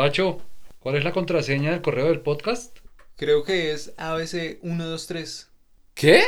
Pacho, 0.00 0.38
¿cuál 0.78 0.96
es 0.96 1.04
la 1.04 1.12
contraseña 1.12 1.72
del 1.72 1.82
correo 1.82 2.06
del 2.06 2.20
podcast? 2.20 2.74
Creo 3.16 3.44
que 3.44 3.72
es 3.72 3.94
ABC123. 3.98 5.48
¿Qué? 5.92 6.22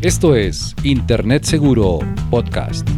Esto 0.00 0.34
es 0.34 0.74
Internet 0.82 1.44
Seguro 1.44 1.98
Podcast. 2.30 2.88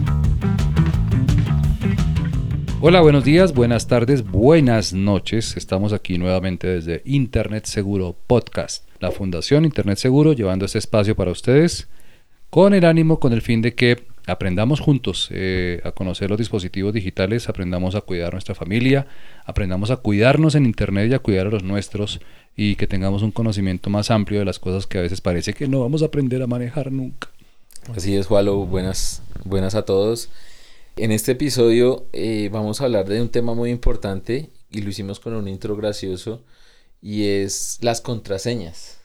Hola, 2.80 3.01
buenos 3.01 3.25
días, 3.25 3.53
buenas 3.53 3.89
tardes, 3.89 4.23
buenas 4.23 4.93
noches. 4.93 5.57
Estamos 5.57 5.93
aquí 5.93 6.17
nuevamente 6.17 6.69
desde 6.69 7.03
Internet 7.05 7.64
Seguro 7.64 8.14
Podcast, 8.29 8.89
la 9.01 9.11
Fundación 9.11 9.64
Internet 9.64 9.99
Seguro, 9.99 10.33
llevando 10.33 10.64
este 10.64 10.79
espacio 10.79 11.17
para 11.17 11.33
ustedes 11.33 11.89
con 12.51 12.73
el 12.73 12.85
ánimo, 12.85 13.19
con 13.19 13.33
el 13.33 13.43
fin 13.43 13.62
de 13.62 13.75
que 13.75 14.12
aprendamos 14.27 14.80
juntos 14.80 15.29
eh, 15.30 15.80
a 15.84 15.93
conocer 15.93 16.30
los 16.30 16.38
dispositivos 16.38 16.93
digitales, 16.93 17.48
aprendamos 17.48 17.95
a 17.95 18.01
cuidar 18.01 18.33
nuestra 18.33 18.55
familia, 18.55 19.06
aprendamos 19.45 19.91
a 19.91 19.97
cuidarnos 19.97 20.55
en 20.55 20.66
Internet 20.66 21.10
y 21.10 21.14
a 21.14 21.19
cuidar 21.19 21.47
a 21.48 21.51
los 21.51 21.62
nuestros 21.62 22.20
y 22.56 22.77
que 22.77 22.87
tengamos 22.87 23.23
un 23.23 23.33
conocimiento 23.33 23.91
más 23.91 24.11
amplio 24.11 24.38
de 24.41 24.45
las 24.45 24.59
cosas 24.59 24.87
que 24.87 24.98
a 24.98 25.02
veces 25.02 25.20
parece 25.20 25.55
que 25.55 25.69
no 25.69 25.80
vamos 25.80 26.02
a 26.02 26.06
aprender 26.06 26.42
a 26.42 26.47
manejar 26.47 26.92
nunca. 26.92 27.28
Así 27.95 28.16
es, 28.16 28.30
Walo. 28.30 28.64
Buenas, 28.66 29.23
buenas 29.45 29.74
a 29.74 29.84
todos. 29.84 30.30
En 30.97 31.11
este 31.11 31.33
episodio 31.33 32.06
eh, 32.12 32.48
vamos 32.52 32.80
a 32.80 32.84
hablar 32.84 33.09
de 33.09 33.20
un 33.20 33.28
tema 33.28 33.55
muy 33.55 33.70
importante 33.70 34.50
y 34.70 34.83
lo 34.83 34.91
hicimos 34.91 35.20
con 35.20 35.34
un 35.34 35.48
intro 35.48 35.75
gracioso 35.77 36.45
y 37.00 37.25
es 37.25 37.78
las 37.80 38.00
contraseñas. 38.00 39.02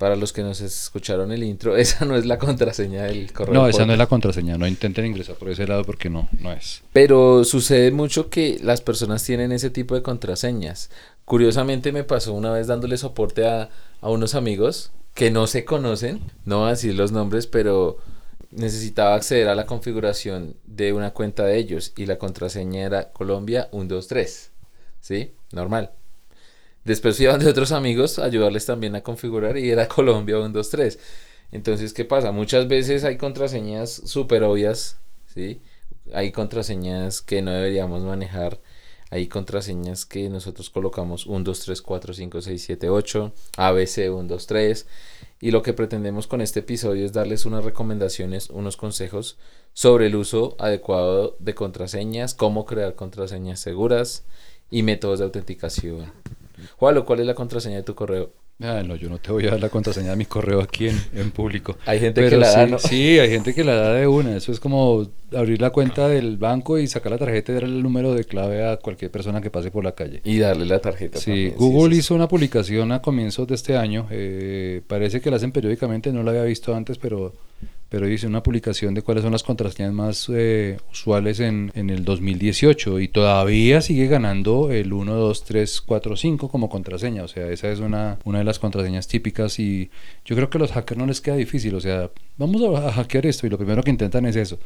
Para 0.00 0.16
los 0.16 0.32
que 0.32 0.42
nos 0.42 0.62
escucharon 0.62 1.30
el 1.30 1.44
intro, 1.44 1.76
esa 1.76 2.06
no 2.06 2.16
es 2.16 2.24
la 2.24 2.38
contraseña 2.38 3.02
del 3.02 3.34
correo. 3.34 3.52
No, 3.52 3.68
esa 3.68 3.84
no 3.84 3.92
es 3.92 3.98
la 3.98 4.06
contraseña. 4.06 4.56
No 4.56 4.66
intenten 4.66 5.04
ingresar 5.04 5.34
por 5.34 5.50
ese 5.50 5.66
lado 5.66 5.84
porque 5.84 6.08
no, 6.08 6.26
no 6.40 6.50
es. 6.52 6.80
Pero 6.94 7.44
sucede 7.44 7.90
mucho 7.90 8.30
que 8.30 8.58
las 8.62 8.80
personas 8.80 9.22
tienen 9.22 9.52
ese 9.52 9.68
tipo 9.68 9.94
de 9.94 10.00
contraseñas. 10.00 10.88
Curiosamente 11.26 11.92
me 11.92 12.02
pasó 12.02 12.32
una 12.32 12.50
vez 12.50 12.66
dándole 12.66 12.96
soporte 12.96 13.46
a, 13.46 13.68
a 14.00 14.08
unos 14.08 14.34
amigos 14.34 14.90
que 15.12 15.30
no 15.30 15.46
se 15.46 15.66
conocen, 15.66 16.20
no 16.46 16.60
voy 16.60 16.68
a 16.68 16.70
decir 16.70 16.94
los 16.94 17.12
nombres, 17.12 17.46
pero 17.46 17.98
necesitaba 18.52 19.16
acceder 19.16 19.48
a 19.48 19.54
la 19.54 19.66
configuración 19.66 20.56
de 20.64 20.94
una 20.94 21.10
cuenta 21.10 21.44
de 21.44 21.58
ellos 21.58 21.92
y 21.94 22.06
la 22.06 22.16
contraseña 22.16 22.86
era 22.86 23.12
Colombia 23.12 23.68
123. 23.70 24.50
¿Sí? 25.02 25.34
Normal. 25.52 25.90
Después 26.84 27.20
iban 27.20 27.40
de 27.40 27.48
otros 27.48 27.72
amigos 27.72 28.18
a 28.18 28.24
ayudarles 28.24 28.66
también 28.66 28.94
a 28.96 29.02
configurar 29.02 29.58
y 29.58 29.70
era 29.70 29.88
Colombia 29.88 30.36
123. 30.36 30.98
Entonces, 31.52 31.92
¿qué 31.92 32.04
pasa? 32.04 32.32
Muchas 32.32 32.68
veces 32.68 33.04
hay 33.04 33.16
contraseñas 33.16 33.90
súper 33.90 34.44
obvias, 34.44 34.98
¿sí? 35.26 35.60
Hay 36.12 36.32
contraseñas 36.32 37.20
que 37.22 37.42
no 37.42 37.52
deberíamos 37.52 38.02
manejar. 38.02 38.60
Hay 39.10 39.26
contraseñas 39.26 40.06
que 40.06 40.28
nosotros 40.28 40.70
colocamos 40.70 41.26
1, 41.26 41.42
2, 41.42 41.60
3, 41.60 41.82
4, 41.82 42.14
5, 42.14 42.42
6, 42.42 42.62
7, 42.64 42.88
8, 42.88 43.32
ABC 43.56 44.08
1, 44.08 44.22
2, 44.22 44.46
3. 44.46 44.86
Y 45.40 45.50
lo 45.50 45.62
que 45.62 45.72
pretendemos 45.72 46.28
con 46.28 46.40
este 46.40 46.60
episodio 46.60 47.04
es 47.04 47.12
darles 47.12 47.44
unas 47.44 47.64
recomendaciones, 47.64 48.50
unos 48.50 48.76
consejos 48.76 49.36
sobre 49.72 50.06
el 50.06 50.14
uso 50.14 50.54
adecuado 50.60 51.36
de 51.40 51.54
contraseñas, 51.54 52.34
cómo 52.34 52.64
crear 52.66 52.94
contraseñas 52.94 53.58
seguras 53.58 54.24
y 54.70 54.84
métodos 54.84 55.18
de 55.18 55.24
autenticación. 55.24 56.12
Juan, 56.76 57.02
¿cuál 57.02 57.20
es 57.20 57.26
la 57.26 57.34
contraseña 57.34 57.76
de 57.76 57.82
tu 57.82 57.94
correo? 57.94 58.30
Ah, 58.62 58.82
no, 58.84 58.94
yo 58.94 59.08
no 59.08 59.16
te 59.18 59.32
voy 59.32 59.46
a 59.46 59.52
dar 59.52 59.60
la 59.60 59.70
contraseña 59.70 60.10
de 60.10 60.16
mi 60.16 60.26
correo 60.26 60.60
aquí 60.60 60.88
en, 60.88 61.00
en 61.14 61.30
público. 61.30 61.78
Hay 61.86 61.98
gente 61.98 62.28
que 62.28 62.36
la 62.36 62.50
da, 62.50 62.66
¿no? 62.66 62.78
Sí, 62.78 63.18
hay 63.18 63.30
gente 63.30 63.54
que 63.54 63.64
la 63.64 63.74
da 63.74 63.94
de 63.94 64.06
una. 64.06 64.36
Eso 64.36 64.52
es 64.52 64.60
como 64.60 65.06
abrir 65.34 65.62
la 65.62 65.70
cuenta 65.70 66.08
del 66.08 66.36
banco 66.36 66.78
y 66.78 66.86
sacar 66.86 67.12
la 67.12 67.16
tarjeta 67.18 67.52
y 67.52 67.54
darle 67.54 67.70
el 67.70 67.82
número 67.82 68.12
de 68.12 68.24
clave 68.24 68.68
a 68.68 68.76
cualquier 68.76 69.10
persona 69.10 69.40
que 69.40 69.48
pase 69.50 69.70
por 69.70 69.82
la 69.82 69.92
calle. 69.92 70.20
Y 70.24 70.38
darle 70.38 70.66
la 70.66 70.78
tarjeta. 70.78 71.18
Sí, 71.18 71.24
también, 71.30 71.54
Google 71.56 71.94
sí, 71.94 72.00
hizo 72.00 72.14
una 72.14 72.28
publicación 72.28 72.92
a 72.92 73.00
comienzos 73.00 73.48
de 73.48 73.54
este 73.54 73.78
año. 73.78 74.06
eh, 74.10 74.82
parece 74.86 75.22
que 75.22 75.30
la 75.30 75.36
hacen 75.36 75.52
periódicamente, 75.52 76.12
no 76.12 76.22
la 76.22 76.32
había 76.32 76.42
visto 76.44 76.74
antes, 76.74 76.98
pero, 76.98 77.32
pero 77.90 78.08
hice 78.08 78.28
una 78.28 78.42
publicación 78.42 78.94
de 78.94 79.02
cuáles 79.02 79.24
son 79.24 79.32
las 79.32 79.42
contraseñas 79.42 79.92
más 79.92 80.30
eh, 80.32 80.78
usuales 80.92 81.40
en, 81.40 81.72
en 81.74 81.90
el 81.90 82.04
2018 82.04 83.00
y 83.00 83.08
todavía 83.08 83.80
sigue 83.80 84.06
ganando 84.06 84.70
el 84.70 84.92
1, 84.92 85.12
2, 85.12 85.44
3, 85.44 85.80
4, 85.80 86.16
5 86.16 86.48
como 86.48 86.70
contraseña. 86.70 87.24
O 87.24 87.28
sea, 87.28 87.48
esa 87.50 87.68
es 87.68 87.80
una, 87.80 88.20
una 88.24 88.38
de 88.38 88.44
las 88.44 88.60
contraseñas 88.60 89.08
típicas 89.08 89.58
y 89.58 89.90
yo 90.24 90.36
creo 90.36 90.48
que 90.48 90.58
a 90.58 90.60
los 90.60 90.70
hackers 90.70 90.98
no 90.98 91.06
les 91.06 91.20
queda 91.20 91.34
difícil. 91.34 91.74
O 91.74 91.80
sea, 91.80 92.10
vamos 92.38 92.62
a, 92.62 92.92
hackear 92.92 93.26
esto 93.26 93.48
y 93.48 93.50
lo 93.50 93.58
primero 93.58 93.82
que 93.82 93.90
intentan 93.90 94.24
es 94.24 94.36
eso. 94.36 94.60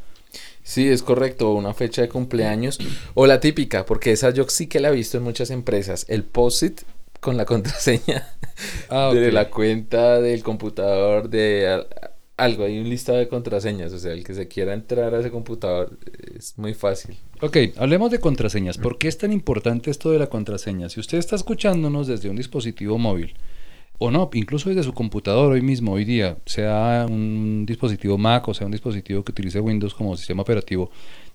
Sí, 0.62 0.86
es 0.86 1.02
correcto, 1.02 1.54
una 1.54 1.72
fecha 1.72 2.02
de 2.02 2.10
cumpleaños 2.10 2.78
o 3.14 3.26
la 3.26 3.40
típica, 3.40 3.86
porque 3.86 4.12
esa 4.12 4.30
yo 4.30 4.46
sí 4.48 4.66
que 4.66 4.80
la 4.80 4.90
he 4.90 4.92
visto 4.92 5.16
en 5.16 5.24
muchas 5.24 5.50
empresas, 5.50 6.04
el 6.08 6.24
post-it 6.24 6.82
con 7.20 7.38
la 7.38 7.44
contraseña 7.46 8.34
Ah, 8.88 9.10
de 9.12 9.32
la 9.32 9.50
cuenta 9.50 10.20
del 10.20 10.42
computador, 10.42 11.28
de 11.28 11.84
algo, 12.36 12.64
hay 12.64 12.78
un 12.78 12.88
listado 12.88 13.18
de 13.18 13.28
contraseñas, 13.28 13.92
o 13.92 13.98
sea, 13.98 14.12
el 14.12 14.24
que 14.24 14.34
se 14.34 14.48
quiera 14.48 14.74
entrar 14.74 15.14
a 15.14 15.20
ese 15.20 15.30
computador 15.30 15.96
es 16.36 16.58
muy 16.58 16.74
fácil. 16.74 17.16
Ok, 17.40 17.56
hablemos 17.76 18.10
de 18.10 18.18
contraseñas. 18.18 18.78
¿Por 18.78 18.98
qué 18.98 19.08
es 19.08 19.18
tan 19.18 19.32
importante 19.32 19.90
esto 19.90 20.10
de 20.10 20.18
la 20.18 20.26
contraseña? 20.26 20.88
Si 20.88 20.98
usted 20.98 21.18
está 21.18 21.36
escuchándonos 21.36 22.06
desde 22.06 22.28
un 22.28 22.36
dispositivo 22.36 22.98
móvil, 22.98 23.34
o 23.98 24.10
no, 24.10 24.28
incluso 24.34 24.68
desde 24.68 24.82
su 24.82 24.92
computador 24.92 25.52
hoy 25.52 25.62
mismo, 25.62 25.92
hoy 25.92 26.04
día, 26.04 26.36
sea 26.46 27.06
un 27.08 27.64
dispositivo 27.64 28.18
Mac 28.18 28.48
o 28.48 28.54
sea 28.54 28.66
un 28.66 28.72
dispositivo 28.72 29.22
que 29.22 29.30
utilice 29.30 29.60
Windows 29.60 29.94
como 29.94 30.16
sistema 30.16 30.42
operativo, 30.42 30.90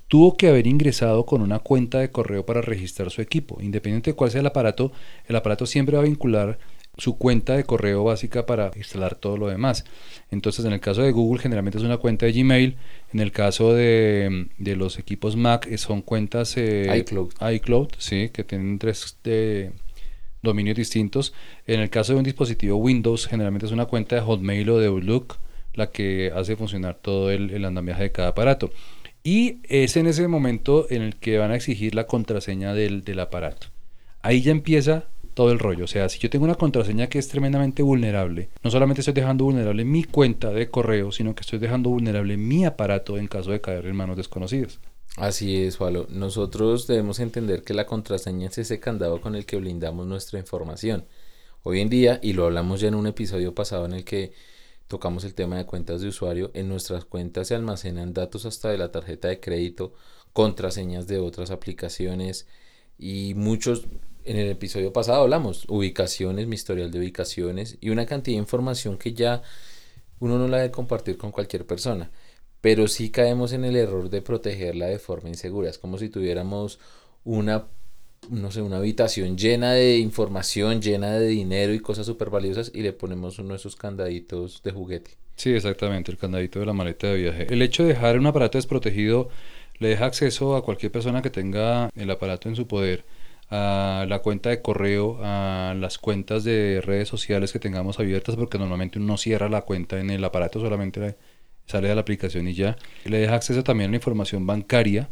tuvo 0.10 0.36
que 0.36 0.50
haber 0.50 0.68
ingresado 0.68 1.26
con 1.26 1.42
una 1.42 1.60
cuenta 1.60 2.00
de 2.00 2.12
correo 2.12 2.46
para 2.46 2.62
registrar 2.62 3.12
su 3.12 3.22
equipo. 3.22 3.60
Independiente 3.62 4.12
de 4.12 4.16
cuál 4.16 4.32
sea 4.32 4.42
el 4.42 4.48
aparato, 4.48 4.92
el 5.28 5.36
aparato 5.38 5.66
siempre 5.66 5.96
va 5.96 6.02
a 6.02 6.06
vincular 6.06 6.60
su 7.00 7.18
cuenta 7.18 7.56
de 7.56 7.64
correo 7.64 8.04
básica 8.04 8.46
para 8.46 8.72
instalar 8.76 9.16
todo 9.16 9.38
lo 9.38 9.48
demás. 9.48 9.86
Entonces, 10.32 10.66
en 10.66 10.74
el 10.74 10.80
caso 10.80 11.02
de 11.02 11.12
Google, 11.12 11.42
generalmente 11.42 11.78
es 11.78 11.84
una 11.84 11.98
cuenta 11.98 12.26
de 12.26 12.34
Gmail. 12.34 12.78
En 13.14 13.20
el 13.20 13.32
caso 13.32 13.74
de, 13.74 14.48
de 14.58 14.76
los 14.76 15.00
equipos 15.00 15.36
Mac, 15.36 15.66
eh, 15.68 15.78
son 15.78 16.02
cuentas 16.02 16.56
eh, 16.58 16.88
iCloud. 17.00 17.34
iCloud, 17.54 17.90
sí, 17.98 18.30
que 18.30 18.44
tienen 18.44 18.78
tres 18.78 19.18
eh, 19.24 19.72
dominios 20.44 20.78
distintos. 20.78 21.34
En 21.66 21.80
el 21.80 21.90
caso 21.90 22.14
de 22.14 22.20
un 22.20 22.26
dispositivo 22.26 22.78
Windows, 22.78 23.28
generalmente 23.28 23.66
es 23.66 23.72
una 23.72 23.86
cuenta 23.86 24.16
de 24.16 24.22
Hotmail 24.22 24.70
o 24.70 24.80
de 24.80 24.88
Outlook 24.88 25.38
la 25.74 25.92
que 25.92 26.32
hace 26.36 26.56
funcionar 26.56 26.98
todo 27.02 27.32
el, 27.32 27.52
el 27.52 27.66
andamiaje 27.66 28.04
de 28.04 28.12
cada 28.12 28.30
aparato. 28.30 28.72
Y 29.24 29.60
es 29.64 29.98
en 29.98 30.08
ese 30.08 30.28
momento 30.28 30.88
en 30.90 31.02
el 31.02 31.16
que 31.16 31.38
van 31.38 31.52
a 31.52 31.56
exigir 31.56 31.96
la 31.96 32.06
contraseña 32.06 32.74
del, 32.74 33.04
del 33.04 33.20
aparato. 33.20 33.68
Ahí 34.22 34.42
ya 34.42 34.52
empieza 34.52 35.06
todo 35.40 35.54
el 35.54 35.60
rollo. 35.60 35.86
O 35.86 35.88
sea, 35.88 36.10
si 36.10 36.20
yo 36.20 36.30
tengo 36.30 36.44
una 36.44 36.56
contraseña 36.56 37.08
que 37.08 37.18
es 37.18 37.30
tremendamente 37.30 37.82
vulnerable, 37.82 38.50
no 38.62 38.70
solamente 38.70 39.00
estoy 39.00 39.14
dejando 39.14 39.46
vulnerable 39.46 39.86
mi 39.86 40.04
cuenta 40.04 40.50
de 40.50 40.70
correo, 40.70 41.14
sino 41.14 41.34
que 41.34 41.44
estoy 41.44 41.60
dejando 41.60 41.90
vulnerable 41.90 42.36
mi 42.36 42.66
aparato 42.66 43.18
en 43.18 43.30
caso 43.30 43.52
de 43.52 43.62
caer 43.62 43.86
en 43.86 43.96
manos 43.96 44.18
desconocidas. 44.18 44.82
Así 45.16 45.64
es, 45.64 45.80
Walo. 45.80 46.08
Nosotros 46.10 46.88
debemos 46.88 47.22
entender 47.22 47.64
que 47.64 47.74
la 47.74 47.86
contraseña 47.86 48.50
es 48.50 48.58
ese 48.58 48.82
candado 48.82 49.22
con 49.22 49.34
el 49.34 49.46
que 49.46 49.56
blindamos 49.56 50.06
nuestra 50.06 50.40
información. 50.40 51.06
Hoy 51.64 51.80
en 51.80 51.90
día, 51.90 52.20
y 52.22 52.34
lo 52.34 52.46
hablamos 52.46 52.82
ya 52.82 52.90
en 52.90 52.96
un 52.96 53.08
episodio 53.08 53.56
pasado 53.56 53.86
en 53.86 53.94
el 53.94 54.04
que 54.04 54.34
tocamos 54.90 55.24
el 55.24 55.36
tema 55.36 55.56
de 55.56 55.66
cuentas 55.66 56.02
de 56.02 56.10
usuario, 56.10 56.52
en 56.54 56.68
nuestras 56.68 57.06
cuentas 57.06 57.48
se 57.48 57.56
almacenan 57.56 58.14
datos 58.14 58.46
hasta 58.46 58.72
de 58.72 58.78
la 58.78 58.92
tarjeta 58.92 59.30
de 59.30 59.40
crédito, 59.40 59.94
contraseñas 60.34 61.08
de 61.08 61.20
otras 61.20 61.50
aplicaciones 61.50 62.46
y 62.98 63.36
muchos, 63.36 63.86
en 64.26 64.38
el 64.38 64.50
episodio 64.50 64.94
pasado 64.94 65.22
hablamos, 65.22 65.66
ubicaciones, 65.68 66.48
mi 66.48 66.56
historial 66.56 66.92
de 66.92 67.00
ubicaciones 67.00 67.78
y 67.82 67.90
una 67.90 68.06
cantidad 68.06 68.36
de 68.36 68.42
información 68.42 68.98
que 68.98 69.14
ya 69.14 69.42
uno 70.20 70.38
no 70.38 70.48
la 70.48 70.58
debe 70.58 70.72
compartir 70.72 71.18
con 71.18 71.32
cualquier 71.32 71.66
persona 71.66 72.12
pero 72.62 72.88
sí 72.88 73.10
caemos 73.10 73.54
en 73.54 73.64
el 73.64 73.76
error 73.76 74.10
de 74.10 74.22
protegerla 74.22 74.88
de 74.88 75.00
forma 75.00 75.30
insegura. 75.30 75.70
Es 75.70 75.78
como 75.78 75.98
si 75.98 76.10
tuviéramos 76.10 76.80
una, 77.24 77.66
no 78.30 78.52
sé, 78.52 78.62
una 78.62 78.78
habitación 78.78 79.38
llena 79.38 79.72
de 79.74 79.98
información, 79.98 80.82
llena 80.82 81.12
de 81.14 81.28
dinero 81.28 81.74
y 81.74 81.80
cosas 81.80 82.06
súper 82.06 82.30
valiosas 82.30 82.72
y 82.74 82.82
le 82.82 82.94
ponemos 82.94 83.40
uno 83.40 83.50
de 83.50 83.56
esos 83.56 83.76
candaditos 83.76 84.62
de 84.64 84.72
juguete. 84.72 85.12
Sí, 85.36 85.52
exactamente, 85.52 86.12
el 86.12 86.18
candadito 86.18 86.60
de 86.60 86.66
la 86.66 86.74
maleta 86.74 87.08
de 87.08 87.16
viaje. 87.16 87.48
El 87.50 87.62
hecho 87.62 87.84
de 87.84 87.90
dejar 87.90 88.20
un 88.20 88.28
aparato 88.28 88.58
desprotegido 88.58 89.30
le 89.78 89.88
deja 89.88 90.06
acceso 90.06 90.58
a 90.58 90.64
cualquier 90.66 90.92
persona 90.92 91.22
que 91.22 91.30
tenga 91.30 91.90
el 91.96 92.12
aparato 92.12 92.50
en 92.50 92.58
su 92.58 92.68
poder, 92.68 93.06
a 93.50 94.06
la 94.08 94.20
cuenta 94.20 94.50
de 94.50 94.62
correo, 94.62 95.20
a 95.22 95.74
las 95.78 95.98
cuentas 95.98 96.44
de 96.44 96.82
redes 96.84 97.08
sociales 97.08 97.52
que 97.52 97.60
tengamos 97.60 98.00
abiertas, 98.00 98.36
porque 98.36 98.60
normalmente 98.60 99.00
uno 99.00 99.18
cierra 99.18 99.50
la 99.50 99.62
cuenta 99.62 100.00
en 100.00 100.10
el 100.12 100.24
aparato, 100.24 100.60
solamente 100.60 101.16
sale 101.66 101.88
de 101.88 101.96
la 101.96 102.02
aplicación 102.02 102.48
y 102.48 102.54
ya. 102.54 102.78
Le 103.06 103.20
deja 103.20 103.36
acceso 103.36 103.64
también 103.64 103.90
a 103.90 103.92
la 103.92 103.98
información 103.98 104.46
bancaria 104.46 105.10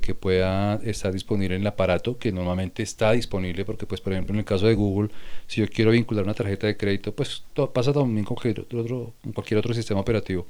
que 0.00 0.14
pueda 0.14 0.80
estar 0.84 1.12
disponible 1.12 1.54
en 1.54 1.62
el 1.62 1.66
aparato, 1.66 2.18
que 2.18 2.32
normalmente 2.32 2.82
está 2.82 3.12
disponible, 3.12 3.64
porque 3.64 3.86
pues 3.86 4.00
por 4.00 4.12
ejemplo 4.12 4.34
en 4.34 4.40
el 4.40 4.44
caso 4.44 4.66
de 4.66 4.74
Google, 4.74 5.10
si 5.46 5.60
yo 5.60 5.68
quiero 5.68 5.92
vincular 5.92 6.24
una 6.24 6.34
tarjeta 6.34 6.66
de 6.66 6.76
crédito, 6.76 7.14
pues 7.14 7.44
pasa 7.72 7.92
también 7.92 8.24
con 8.24 8.36
cualquier 8.36 8.60
otro, 8.60 9.14
con 9.22 9.32
cualquier 9.32 9.58
otro 9.58 9.72
sistema 9.72 10.00
operativo. 10.00 10.46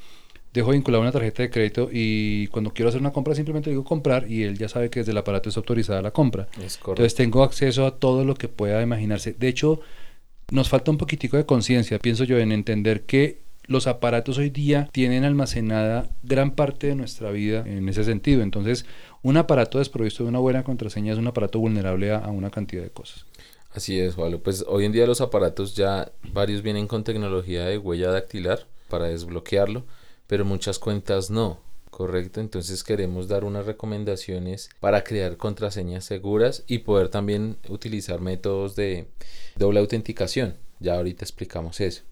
Dejo 0.55 0.71
vinculada 0.71 1.03
una 1.03 1.13
tarjeta 1.13 1.43
de 1.43 1.51
crédito 1.51 1.91
y 1.93 2.47
cuando 2.47 2.73
quiero 2.73 2.89
hacer 2.89 3.01
una 3.01 3.13
compra 3.13 3.35
simplemente 3.35 3.71
digo 3.71 3.83
comprar 3.83 4.31
y 4.31 4.45
él 4.45 4.57
ya 4.57 4.69
sabe 4.69 4.89
que 4.89 5.01
desde 5.01 5.11
el 5.11 5.19
aparato 5.19 5.49
es 5.49 5.57
autorizada 5.57 6.01
la 6.01 6.13
compra. 6.13 6.47
Es 6.53 6.79
correcto. 6.79 6.91
Entonces 6.93 7.15
tengo 7.17 7.43
acceso 7.43 7.85
a 7.87 7.99
todo 7.99 8.25
lo 8.25 8.37
que 8.37 8.49
pueda 8.49 8.81
imaginarse. 8.81 9.33
De 9.33 9.49
hecho, 9.49 9.81
nos 10.53 10.69
falta 10.69 10.93
un 10.93 10.97
poquitico 10.97 11.37
de 11.37 11.45
conciencia, 11.45 11.99
pienso 11.99 12.23
yo, 12.23 12.39
en 12.39 12.53
entender 12.53 13.03
que 13.03 13.43
los 13.67 13.89
aparatos 13.89 14.39
hoy 14.39 14.51
día 14.51 14.89
tienen 14.93 15.25
almacenada 15.25 16.09
gran 16.23 16.53
parte 16.53 16.87
de 16.87 16.95
nuestra 16.95 17.31
vida 17.33 17.65
en 17.67 17.89
ese 17.89 18.05
sentido. 18.05 18.43
Entonces, 18.43 18.87
un 19.23 19.37
aparato 19.37 19.79
desprovisto 19.79 20.23
de 20.23 20.29
una 20.29 20.39
buena 20.39 20.63
contraseña 20.63 21.15
es 21.15 21.19
un 21.19 21.27
aparato 21.27 21.59
vulnerable 21.59 22.13
a, 22.13 22.19
a 22.19 22.31
una 22.31 22.51
cantidad 22.51 22.83
de 22.83 22.91
cosas. 22.91 23.27
Así 23.73 23.99
es, 23.99 24.15
Juan. 24.15 24.39
Pues 24.39 24.65
hoy 24.69 24.85
en 24.85 24.93
día 24.93 25.07
los 25.07 25.21
aparatos 25.21 25.75
ya 25.75 26.13
varios 26.33 26.63
vienen 26.63 26.87
con 26.87 27.03
tecnología 27.03 27.65
de 27.65 27.77
huella 27.77 28.11
dactilar 28.13 28.67
para 28.89 29.07
desbloquearlo, 29.07 29.85
pero 30.27 30.45
muchas 30.45 30.79
cuentas 30.79 31.31
no. 31.31 31.61
Correcto, 31.91 32.41
entonces 32.41 32.83
queremos 32.83 33.29
dar 33.29 33.45
unas 33.45 33.67
recomendaciones 33.67 34.69
para 34.81 35.05
crear 35.05 35.37
contraseñas 35.37 36.05
seguras 36.05 36.65
y 36.67 36.79
poder 36.79 37.09
también 37.09 37.57
utilizar 37.69 38.21
métodos 38.21 38.75
de 38.75 39.07
doble 39.55 39.79
autenticación. 39.79 40.57
Ya 40.81 40.97
ahorita 40.97 41.25
explicamos 41.25 41.81
eso. 41.81 42.03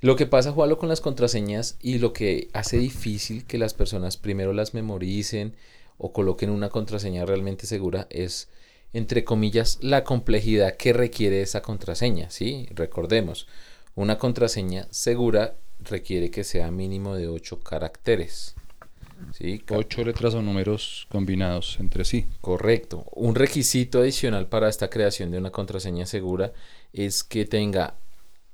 Lo 0.00 0.14
que 0.14 0.26
pasa, 0.26 0.52
Juan, 0.52 0.76
con 0.76 0.88
las 0.88 1.00
contraseñas 1.00 1.76
y 1.82 1.98
lo 1.98 2.12
que 2.12 2.48
hace 2.52 2.78
difícil 2.78 3.44
que 3.44 3.58
las 3.58 3.74
personas 3.74 4.16
primero 4.16 4.52
las 4.52 4.72
memoricen 4.72 5.56
o 5.96 6.12
coloquen 6.12 6.50
una 6.50 6.68
contraseña 6.68 7.26
realmente 7.26 7.66
segura 7.66 8.06
es, 8.10 8.48
entre 8.92 9.24
comillas, 9.24 9.78
la 9.80 10.04
complejidad 10.04 10.76
que 10.76 10.92
requiere 10.92 11.42
esa 11.42 11.62
contraseña. 11.62 12.30
¿sí? 12.30 12.68
Recordemos, 12.70 13.48
una 13.96 14.18
contraseña 14.18 14.86
segura 14.92 15.56
requiere 15.80 16.30
que 16.30 16.44
sea 16.44 16.70
mínimo 16.70 17.14
de 17.14 17.28
8 17.28 17.60
caracteres. 17.60 18.54
¿sí? 19.32 19.62
Ocho 19.70 20.04
letras 20.04 20.34
o 20.34 20.42
números 20.42 21.06
combinados 21.10 21.78
entre 21.80 22.04
sí. 22.04 22.26
Correcto. 22.40 23.04
Un 23.12 23.34
requisito 23.34 24.00
adicional 24.00 24.46
para 24.46 24.68
esta 24.68 24.90
creación 24.90 25.30
de 25.30 25.38
una 25.38 25.50
contraseña 25.50 26.06
segura 26.06 26.52
es 26.92 27.24
que 27.24 27.44
tenga 27.44 27.94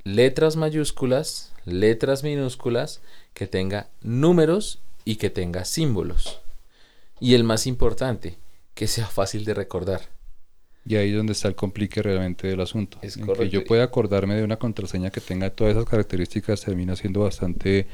letras 0.05 0.57
mayúsculas, 0.57 1.53
letras 1.65 2.23
minúsculas, 2.23 3.01
que 3.33 3.47
tenga 3.47 3.89
números 4.03 4.81
y 5.05 5.17
que 5.17 5.31
tenga 5.31 5.65
símbolos. 5.65 6.41
Y 7.21 7.35
el 7.35 7.45
más 7.45 7.67
importante, 7.67 8.37
que 8.75 8.87
sea 8.87 9.07
fácil 9.07 9.45
de 9.45 9.55
recordar. 9.55 10.14
Y 10.87 10.97
ahí 10.97 11.11
es 11.11 11.17
donde 11.17 11.33
está 11.33 11.49
el 11.49 11.55
complique 11.55 12.03
realmente 12.03 12.47
del 12.47 12.61
asunto. 12.61 12.99
Es 13.01 13.17
en 13.17 13.27
que 13.27 13.49
yo 13.49 13.65
pueda 13.65 13.85
acordarme 13.85 14.35
de 14.35 14.45
una 14.45 14.59
contraseña 14.59 15.11
que 15.11 15.21
tenga 15.21 15.49
todas 15.51 15.73
esas 15.73 15.89
características 15.89 16.61
termina 16.61 16.95
siendo 16.95 17.21
bastante 17.21 17.87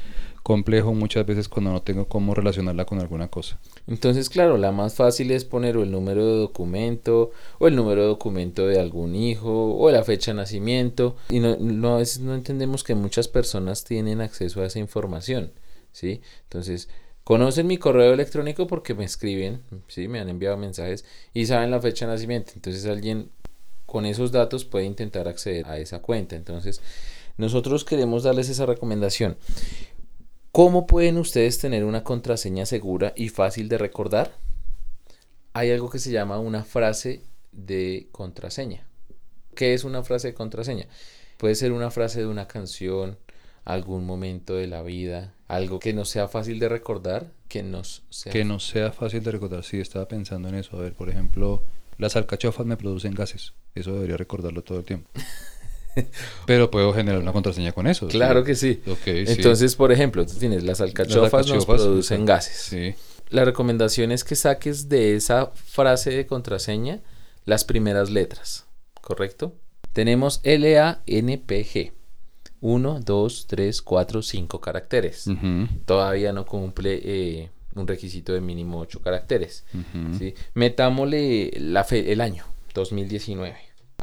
complejo 0.43 0.93
muchas 0.93 1.25
veces 1.25 1.47
cuando 1.47 1.71
no 1.71 1.81
tengo 1.81 2.05
cómo 2.05 2.33
relacionarla 2.33 2.85
con 2.85 2.99
alguna 2.99 3.29
cosa. 3.29 3.59
Entonces, 3.87 4.29
claro, 4.29 4.57
la 4.57 4.71
más 4.71 4.95
fácil 4.95 5.31
es 5.31 5.45
poner 5.45 5.77
o 5.77 5.83
el 5.83 5.91
número 5.91 6.25
de 6.25 6.39
documento, 6.39 7.31
o 7.59 7.67
el 7.67 7.75
número 7.75 8.01
de 8.01 8.07
documento 8.07 8.67
de 8.67 8.79
algún 8.79 9.15
hijo, 9.15 9.75
o 9.77 9.89
la 9.91 10.03
fecha 10.03 10.31
de 10.31 10.37
nacimiento. 10.37 11.15
Y 11.29 11.39
no, 11.39 11.55
no, 11.57 11.95
a 11.95 11.97
veces 11.99 12.19
no 12.19 12.35
entendemos 12.35 12.83
que 12.83 12.95
muchas 12.95 13.27
personas 13.27 13.83
tienen 13.83 14.19
acceso 14.19 14.61
a 14.61 14.65
esa 14.65 14.79
información, 14.79 15.51
¿sí? 15.91 16.21
Entonces, 16.43 16.89
conocen 17.23 17.67
mi 17.67 17.77
correo 17.77 18.13
electrónico 18.13 18.67
porque 18.67 18.93
me 18.93 19.05
escriben, 19.05 19.61
¿sí? 19.87 20.07
Me 20.07 20.19
han 20.19 20.29
enviado 20.29 20.57
mensajes 20.57 21.05
y 21.33 21.45
saben 21.45 21.71
la 21.71 21.81
fecha 21.81 22.05
de 22.05 22.13
nacimiento. 22.13 22.53
Entonces, 22.55 22.85
alguien 22.85 23.29
con 23.85 24.05
esos 24.05 24.31
datos 24.31 24.65
puede 24.65 24.85
intentar 24.85 25.27
acceder 25.27 25.67
a 25.67 25.77
esa 25.77 26.01
cuenta. 26.01 26.35
Entonces, 26.35 26.81
nosotros 27.37 27.85
queremos 27.85 28.23
darles 28.23 28.49
esa 28.49 28.65
recomendación. 28.65 29.37
¿Cómo 30.51 30.85
pueden 30.85 31.17
ustedes 31.17 31.59
tener 31.59 31.85
una 31.85 32.03
contraseña 32.03 32.65
segura 32.65 33.13
y 33.15 33.29
fácil 33.29 33.69
de 33.69 33.77
recordar? 33.77 34.37
Hay 35.53 35.71
algo 35.71 35.89
que 35.89 35.99
se 35.99 36.11
llama 36.11 36.39
una 36.39 36.63
frase 36.63 37.21
de 37.51 38.07
contraseña. 38.11 38.85
¿Qué 39.55 39.73
es 39.73 39.83
una 39.83 40.03
frase 40.03 40.27
de 40.29 40.33
contraseña? 40.33 40.87
Puede 41.37 41.55
ser 41.55 41.71
una 41.71 41.91
frase 41.91 42.19
de 42.19 42.27
una 42.27 42.47
canción, 42.47 43.17
algún 43.65 44.05
momento 44.05 44.55
de 44.55 44.67
la 44.67 44.81
vida, 44.81 45.33
algo 45.47 45.79
que 45.79 45.93
no 45.93 46.05
sea 46.05 46.27
fácil 46.27 46.59
de 46.59 46.69
recordar, 46.69 47.31
que 47.47 47.63
nos 47.63 48.03
sea 48.09 48.31
Que 48.31 48.45
no 48.45 48.59
sea 48.59 48.91
fácil 48.91 49.23
de 49.23 49.31
recordar. 49.31 49.63
Sí, 49.63 49.79
estaba 49.79 50.07
pensando 50.07 50.49
en 50.49 50.55
eso. 50.55 50.77
A 50.77 50.81
ver, 50.81 50.93
por 50.93 51.09
ejemplo, 51.09 51.63
las 51.97 52.15
alcachofas 52.15 52.65
me 52.65 52.77
producen 52.77 53.13
gases. 53.13 53.53
Eso 53.75 53.93
debería 53.93 54.17
recordarlo 54.17 54.63
todo 54.63 54.79
el 54.79 54.85
tiempo. 54.85 55.09
Pero 56.45 56.71
puedo 56.71 56.93
generar 56.93 57.21
una 57.21 57.33
contraseña 57.33 57.73
con 57.73 57.87
eso. 57.87 58.07
¿sí? 58.09 58.13
Claro 58.13 58.43
que 58.43 58.55
sí. 58.55 58.81
Entonces, 59.05 59.75
por 59.75 59.91
ejemplo, 59.91 60.25
tú 60.25 60.33
tienes 60.35 60.63
las 60.63 60.79
alcachofas, 60.79 61.31
nos 61.31 61.51
alcachofas, 61.51 61.81
producen 61.81 62.25
gases. 62.25 62.55
Sí. 62.55 62.95
La 63.29 63.45
recomendación 63.45 64.11
es 64.11 64.23
que 64.23 64.35
saques 64.35 64.89
de 64.89 65.15
esa 65.15 65.47
frase 65.47 66.11
de 66.11 66.25
contraseña 66.25 67.01
las 67.45 67.63
primeras 67.65 68.09
letras, 68.09 68.65
¿correcto? 69.01 69.55
Tenemos 69.93 70.39
L-A-N-P-G. 70.43 71.91
1, 72.61 72.99
2, 73.03 73.45
3, 73.47 73.81
4, 73.81 74.21
5 74.21 74.61
caracteres. 74.61 75.25
Todavía 75.85 76.31
no 76.31 76.45
cumple 76.45 76.99
eh, 77.03 77.49
un 77.75 77.87
requisito 77.87 78.33
de 78.33 78.41
mínimo 78.41 78.79
8 78.79 79.01
caracteres. 79.01 79.65
¿sí? 80.17 80.33
Metámosle 80.53 81.51
la 81.59 81.83
fe- 81.83 82.11
el 82.11 82.21
año, 82.21 82.45
2019. 82.73 83.55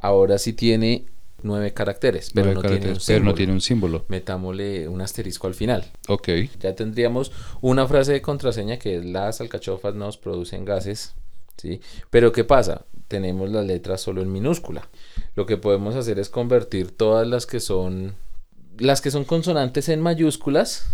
Ahora 0.02 0.38
sí 0.38 0.52
tiene 0.52 1.06
9 1.42 1.72
caracteres, 1.72 2.30
pero, 2.34 2.52
no, 2.52 2.60
tiene 2.62 2.76
un 2.76 2.80
pero 2.82 2.94
no 2.94 3.00
símbolo. 3.00 3.34
tiene 3.34 3.52
un 3.52 3.60
símbolo. 3.60 4.04
Metámosle 4.08 4.88
un 4.88 5.00
asterisco 5.00 5.46
al 5.46 5.54
final. 5.54 5.84
Ok. 6.08 6.28
Ya 6.60 6.74
tendríamos 6.74 7.30
una 7.60 7.86
frase 7.86 8.12
de 8.12 8.22
contraseña 8.22 8.78
que 8.78 8.96
es 8.98 9.04
las 9.04 9.40
alcachofas 9.40 9.94
nos 9.94 10.16
producen 10.18 10.64
gases, 10.64 11.14
¿sí? 11.56 11.80
Pero 12.10 12.32
¿qué 12.32 12.42
pasa? 12.44 12.86
Tenemos 13.06 13.50
las 13.50 13.64
letras 13.66 14.00
solo 14.00 14.20
en 14.20 14.32
minúscula. 14.32 14.88
Lo 15.36 15.46
que 15.46 15.56
podemos 15.56 15.94
hacer 15.94 16.18
es 16.18 16.28
convertir 16.28 16.90
todas 16.90 17.26
las 17.26 17.46
que 17.46 17.60
son 17.60 18.14
las 18.78 19.00
que 19.00 19.10
son 19.10 19.24
consonantes 19.24 19.88
en 19.88 20.00
mayúsculas 20.00 20.86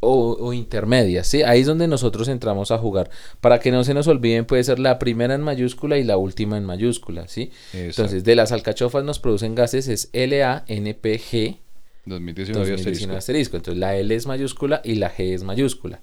o, 0.00 0.36
o 0.40 0.52
intermedias, 0.52 1.26
¿sí? 1.26 1.42
Ahí 1.42 1.60
es 1.60 1.66
donde 1.66 1.88
nosotros 1.88 2.28
entramos 2.28 2.70
a 2.70 2.78
jugar. 2.78 3.10
Para 3.40 3.58
que 3.58 3.72
no 3.72 3.84
se 3.84 3.94
nos 3.94 4.06
olviden, 4.06 4.44
puede 4.44 4.64
ser 4.64 4.78
la 4.78 4.98
primera 4.98 5.34
en 5.34 5.42
mayúscula 5.42 5.98
y 5.98 6.04
la 6.04 6.16
última 6.16 6.56
en 6.56 6.64
mayúscula, 6.64 7.26
¿sí? 7.28 7.50
Entonces, 7.72 8.24
de 8.24 8.36
las 8.36 8.52
alcachofas 8.52 9.04
nos 9.04 9.18
producen 9.18 9.54
gases 9.54 9.88
es 9.88 10.10
L-A-N-P-G 10.12 11.58
2019 12.08 12.58
2019 12.58 12.74
asterisco. 12.74 13.16
asterisco. 13.16 13.56
Entonces 13.56 13.78
la 13.78 13.96
L 13.96 14.14
es 14.14 14.26
mayúscula 14.26 14.80
y 14.84 14.94
la 14.94 15.14
G 15.14 15.34
es 15.34 15.44
mayúscula. 15.44 16.00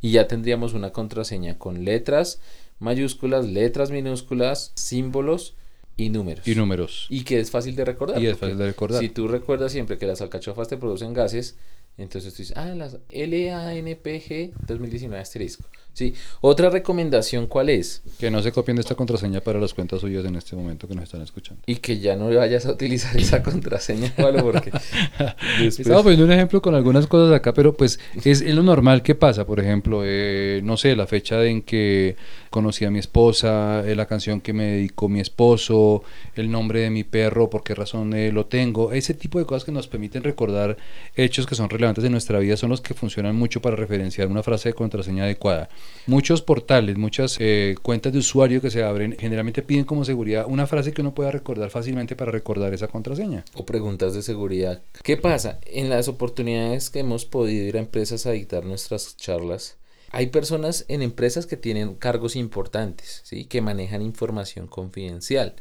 Y 0.00 0.12
ya 0.12 0.26
tendríamos 0.26 0.74
una 0.74 0.90
contraseña 0.90 1.58
con 1.58 1.84
letras 1.84 2.40
mayúsculas, 2.78 3.46
letras 3.46 3.90
minúsculas, 3.90 4.72
símbolos 4.74 5.54
y 6.00 6.08
números. 6.08 6.48
Y 6.48 6.54
números. 6.54 7.06
Y 7.10 7.24
que 7.24 7.40
es 7.40 7.50
fácil 7.50 7.76
de 7.76 7.84
recordar. 7.84 8.20
Y 8.20 8.26
es 8.26 8.38
fácil 8.38 8.56
de 8.56 8.66
recordar. 8.66 9.00
Si 9.00 9.10
tú 9.10 9.28
recuerdas 9.28 9.70
siempre 9.70 9.98
que 9.98 10.06
las 10.06 10.22
alcachofas 10.22 10.66
te 10.66 10.78
producen 10.78 11.12
gases, 11.12 11.56
entonces 11.98 12.32
tú 12.32 12.38
dices, 12.38 12.56
ah, 12.56 12.74
las 12.74 12.98
LANPG 13.10 14.66
2019 14.66 15.20
asterisco. 15.20 15.64
Sí. 15.92 16.14
Otra 16.40 16.70
recomendación, 16.70 17.46
¿cuál 17.46 17.68
es? 17.68 18.02
Que 18.18 18.30
no 18.30 18.40
se 18.42 18.52
copien 18.52 18.76
de 18.76 18.80
esta 18.80 18.94
contraseña 18.94 19.40
para 19.40 19.60
las 19.60 19.74
cuentas 19.74 20.00
suyas 20.00 20.24
en 20.24 20.36
este 20.36 20.56
momento 20.56 20.88
que 20.88 20.94
nos 20.94 21.04
están 21.04 21.20
escuchando. 21.22 21.62
Y 21.66 21.76
que 21.76 21.98
ya 21.98 22.16
no 22.16 22.34
vayas 22.34 22.64
a 22.66 22.72
utilizar 22.72 23.16
esa 23.18 23.42
contraseña, 23.44 24.12
Pablo, 24.16 24.42
porque 24.42 24.70
después- 25.58 25.80
Estaba 25.80 26.02
poniendo 26.02 26.24
un 26.26 26.32
ejemplo 26.32 26.62
con 26.62 26.74
algunas 26.74 27.06
cosas 27.06 27.34
acá, 27.34 27.52
pero 27.52 27.76
pues 27.76 27.98
es, 28.24 28.40
es 28.40 28.54
lo 28.54 28.62
normal 28.62 29.02
que 29.02 29.14
pasa. 29.14 29.46
Por 29.46 29.60
ejemplo, 29.60 30.02
eh, 30.04 30.60
no 30.64 30.76
sé, 30.76 30.96
la 30.96 31.06
fecha 31.06 31.44
en 31.44 31.62
que 31.62 32.16
conocí 32.50 32.84
a 32.84 32.90
mi 32.90 32.98
esposa, 32.98 33.82
eh, 33.86 33.94
la 33.94 34.06
canción 34.06 34.40
que 34.40 34.52
me 34.52 34.64
dedicó 34.64 35.08
mi 35.08 35.20
esposo, 35.20 36.02
el 36.34 36.50
nombre 36.50 36.80
de 36.80 36.90
mi 36.90 37.04
perro, 37.04 37.50
por 37.50 37.62
qué 37.62 37.74
razón 37.74 38.14
eh, 38.14 38.32
lo 38.32 38.46
tengo. 38.46 38.92
Ese 38.92 39.14
tipo 39.14 39.38
de 39.38 39.44
cosas 39.44 39.64
que 39.64 39.72
nos 39.72 39.86
permiten 39.88 40.22
recordar 40.22 40.76
hechos 41.16 41.46
que 41.46 41.54
son 41.54 41.68
relevantes 41.68 42.04
en 42.04 42.12
nuestra 42.12 42.38
vida 42.38 42.56
son 42.56 42.70
los 42.70 42.80
que 42.80 42.94
funcionan 42.94 43.36
mucho 43.36 43.60
para 43.60 43.76
referenciar 43.76 44.28
una 44.28 44.42
frase 44.42 44.70
de 44.70 44.74
contraseña 44.74 45.24
adecuada. 45.24 45.68
Muchos 46.06 46.42
portales, 46.42 46.96
muchas 46.96 47.36
eh, 47.38 47.76
cuentas 47.82 48.12
de 48.12 48.18
usuario 48.18 48.60
que 48.60 48.70
se 48.70 48.82
abren, 48.82 49.16
generalmente 49.18 49.62
piden 49.62 49.84
como 49.84 50.04
seguridad 50.04 50.46
una 50.48 50.66
frase 50.66 50.92
que 50.92 51.02
uno 51.02 51.14
pueda 51.14 51.30
recordar 51.30 51.70
fácilmente 51.70 52.16
para 52.16 52.32
recordar 52.32 52.74
esa 52.74 52.88
contraseña. 52.88 53.44
o 53.54 53.64
preguntas 53.64 54.14
de 54.14 54.22
seguridad. 54.22 54.82
¿Qué 55.02 55.16
pasa? 55.16 55.60
En 55.66 55.88
las 55.90 56.08
oportunidades 56.08 56.90
que 56.90 57.00
hemos 57.00 57.26
podido 57.26 57.64
ir 57.64 57.76
a 57.76 57.80
empresas 57.80 58.26
a 58.26 58.32
dictar 58.32 58.64
nuestras 58.64 59.16
charlas, 59.16 59.76
hay 60.10 60.26
personas 60.28 60.84
en 60.88 61.02
empresas 61.02 61.46
que 61.46 61.56
tienen 61.56 61.94
cargos 61.94 62.34
importantes, 62.34 63.20
¿sí? 63.24 63.44
que 63.44 63.60
manejan 63.60 64.02
información 64.02 64.66
confidencial. 64.66 65.54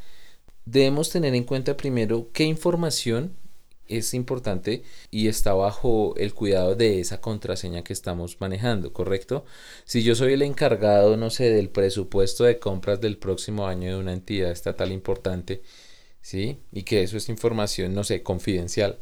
Debemos 0.65 1.09
tener 1.09 1.35
en 1.35 1.43
cuenta 1.43 1.77
primero 1.77 2.29
qué 2.33 2.45
información 2.45 3.33
es 3.89 4.13
importante 4.13 4.83
y 5.11 5.27
está 5.27 5.53
bajo 5.53 6.15
el 6.17 6.33
cuidado 6.33 6.75
de 6.75 6.99
esa 7.01 7.19
contraseña 7.19 7.83
que 7.83 7.93
estamos 7.93 8.37
manejando, 8.39 8.93
¿correcto? 8.93 9.45
Si 9.85 10.03
yo 10.03 10.15
soy 10.15 10.33
el 10.33 10.43
encargado, 10.43 11.17
no 11.17 11.29
sé, 11.29 11.49
del 11.49 11.69
presupuesto 11.69 12.45
de 12.45 12.59
compras 12.59 13.01
del 13.01 13.17
próximo 13.17 13.67
año 13.67 13.89
de 13.89 13.97
una 13.97 14.13
entidad 14.13 14.51
estatal 14.51 14.91
importante, 14.91 15.61
¿sí? 16.21 16.59
Y 16.71 16.83
que 16.83 17.03
eso 17.03 17.17
es 17.17 17.29
información, 17.29 17.93
no 17.93 18.03
sé, 18.03 18.23
confidencial. 18.23 18.99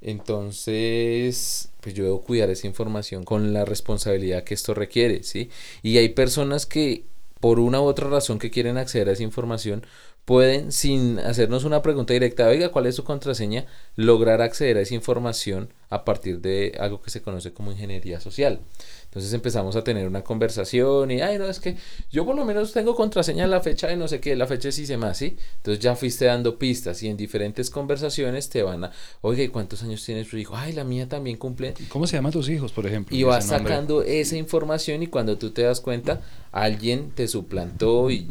Entonces, 0.00 1.70
pues 1.80 1.94
yo 1.94 2.04
debo 2.04 2.20
cuidar 2.22 2.50
esa 2.50 2.66
información 2.66 3.24
con 3.24 3.52
la 3.52 3.64
responsabilidad 3.64 4.44
que 4.44 4.54
esto 4.54 4.74
requiere, 4.74 5.22
¿sí? 5.22 5.50
Y 5.82 5.98
hay 5.98 6.10
personas 6.10 6.66
que 6.66 7.04
por 7.40 7.60
una 7.60 7.80
u 7.80 7.84
otra 7.84 8.08
razón 8.08 8.38
que 8.38 8.50
quieren 8.50 8.78
acceder 8.78 9.08
a 9.08 9.12
esa 9.12 9.22
información 9.22 9.86
pueden, 10.26 10.72
sin 10.72 11.20
hacernos 11.20 11.64
una 11.64 11.82
pregunta 11.82 12.12
directa, 12.12 12.48
oiga, 12.48 12.70
¿cuál 12.70 12.86
es 12.86 12.96
su 12.96 13.04
contraseña?, 13.04 13.64
lograr 13.94 14.42
acceder 14.42 14.76
a 14.76 14.80
esa 14.80 14.94
información 14.94 15.72
a 15.88 16.04
partir 16.04 16.40
de 16.40 16.76
algo 16.80 17.00
que 17.00 17.10
se 17.10 17.22
conoce 17.22 17.52
como 17.52 17.70
ingeniería 17.70 18.18
social. 18.20 18.58
Entonces 19.04 19.32
empezamos 19.32 19.76
a 19.76 19.84
tener 19.84 20.08
una 20.08 20.24
conversación 20.24 21.12
y, 21.12 21.20
ay, 21.20 21.38
no, 21.38 21.46
es 21.46 21.60
que 21.60 21.76
yo 22.10 22.26
por 22.26 22.34
lo 22.34 22.44
menos 22.44 22.72
tengo 22.72 22.96
contraseña 22.96 23.44
en 23.44 23.50
la 23.52 23.60
fecha 23.60 23.86
de 23.86 23.96
no 23.96 24.08
sé 24.08 24.18
qué, 24.18 24.34
la 24.34 24.48
fecha 24.48 24.72
sí 24.72 24.84
se 24.84 24.96
más, 24.96 25.16
¿sí? 25.16 25.36
Entonces 25.58 25.82
ya 25.82 25.94
fuiste 25.94 26.24
dando 26.24 26.58
pistas 26.58 27.04
y 27.04 27.08
en 27.08 27.16
diferentes 27.16 27.70
conversaciones 27.70 28.48
te 28.48 28.64
van 28.64 28.82
a, 28.82 28.92
oiga, 29.20 29.44
¿y 29.44 29.48
cuántos 29.48 29.84
años 29.84 30.04
tiene 30.04 30.24
su 30.24 30.36
hijo? 30.36 30.56
Ay, 30.56 30.72
la 30.72 30.82
mía 30.82 31.08
también 31.08 31.36
cumple. 31.36 31.72
¿Cómo 31.88 32.08
se 32.08 32.16
llaman 32.16 32.32
tus 32.32 32.48
hijos, 32.48 32.72
por 32.72 32.84
ejemplo? 32.84 33.16
Y 33.16 33.22
vas 33.22 33.46
sacando 33.46 34.02
esa 34.02 34.36
información 34.36 35.04
y 35.04 35.06
cuando 35.06 35.38
tú 35.38 35.52
te 35.52 35.62
das 35.62 35.80
cuenta, 35.80 36.20
alguien 36.50 37.12
te 37.12 37.28
suplantó 37.28 38.10
y 38.10 38.26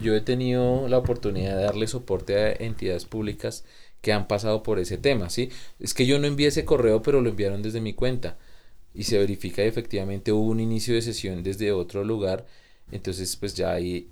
yo 0.00 0.14
he 0.14 0.20
tenido 0.20 0.88
la 0.88 0.98
oportunidad 0.98 1.56
de 1.56 1.64
darle 1.64 1.86
soporte 1.86 2.36
a 2.36 2.52
entidades 2.52 3.04
públicas 3.04 3.64
que 4.00 4.12
han 4.12 4.28
pasado 4.28 4.62
por 4.62 4.78
ese 4.78 4.98
tema, 4.98 5.30
¿sí? 5.30 5.50
Es 5.80 5.94
que 5.94 6.06
yo 6.06 6.18
no 6.18 6.26
envié 6.26 6.48
ese 6.48 6.64
correo, 6.64 7.02
pero 7.02 7.20
lo 7.20 7.30
enviaron 7.30 7.62
desde 7.62 7.80
mi 7.80 7.94
cuenta 7.94 8.36
y 8.94 9.04
se 9.04 9.18
verifica 9.18 9.56
que 9.56 9.68
efectivamente 9.68 10.32
hubo 10.32 10.48
un 10.48 10.60
inicio 10.60 10.94
de 10.94 11.02
sesión 11.02 11.42
desde 11.42 11.72
otro 11.72 12.04
lugar, 12.04 12.46
entonces 12.92 13.36
pues 13.36 13.54
ya 13.54 13.72
ahí 13.72 14.08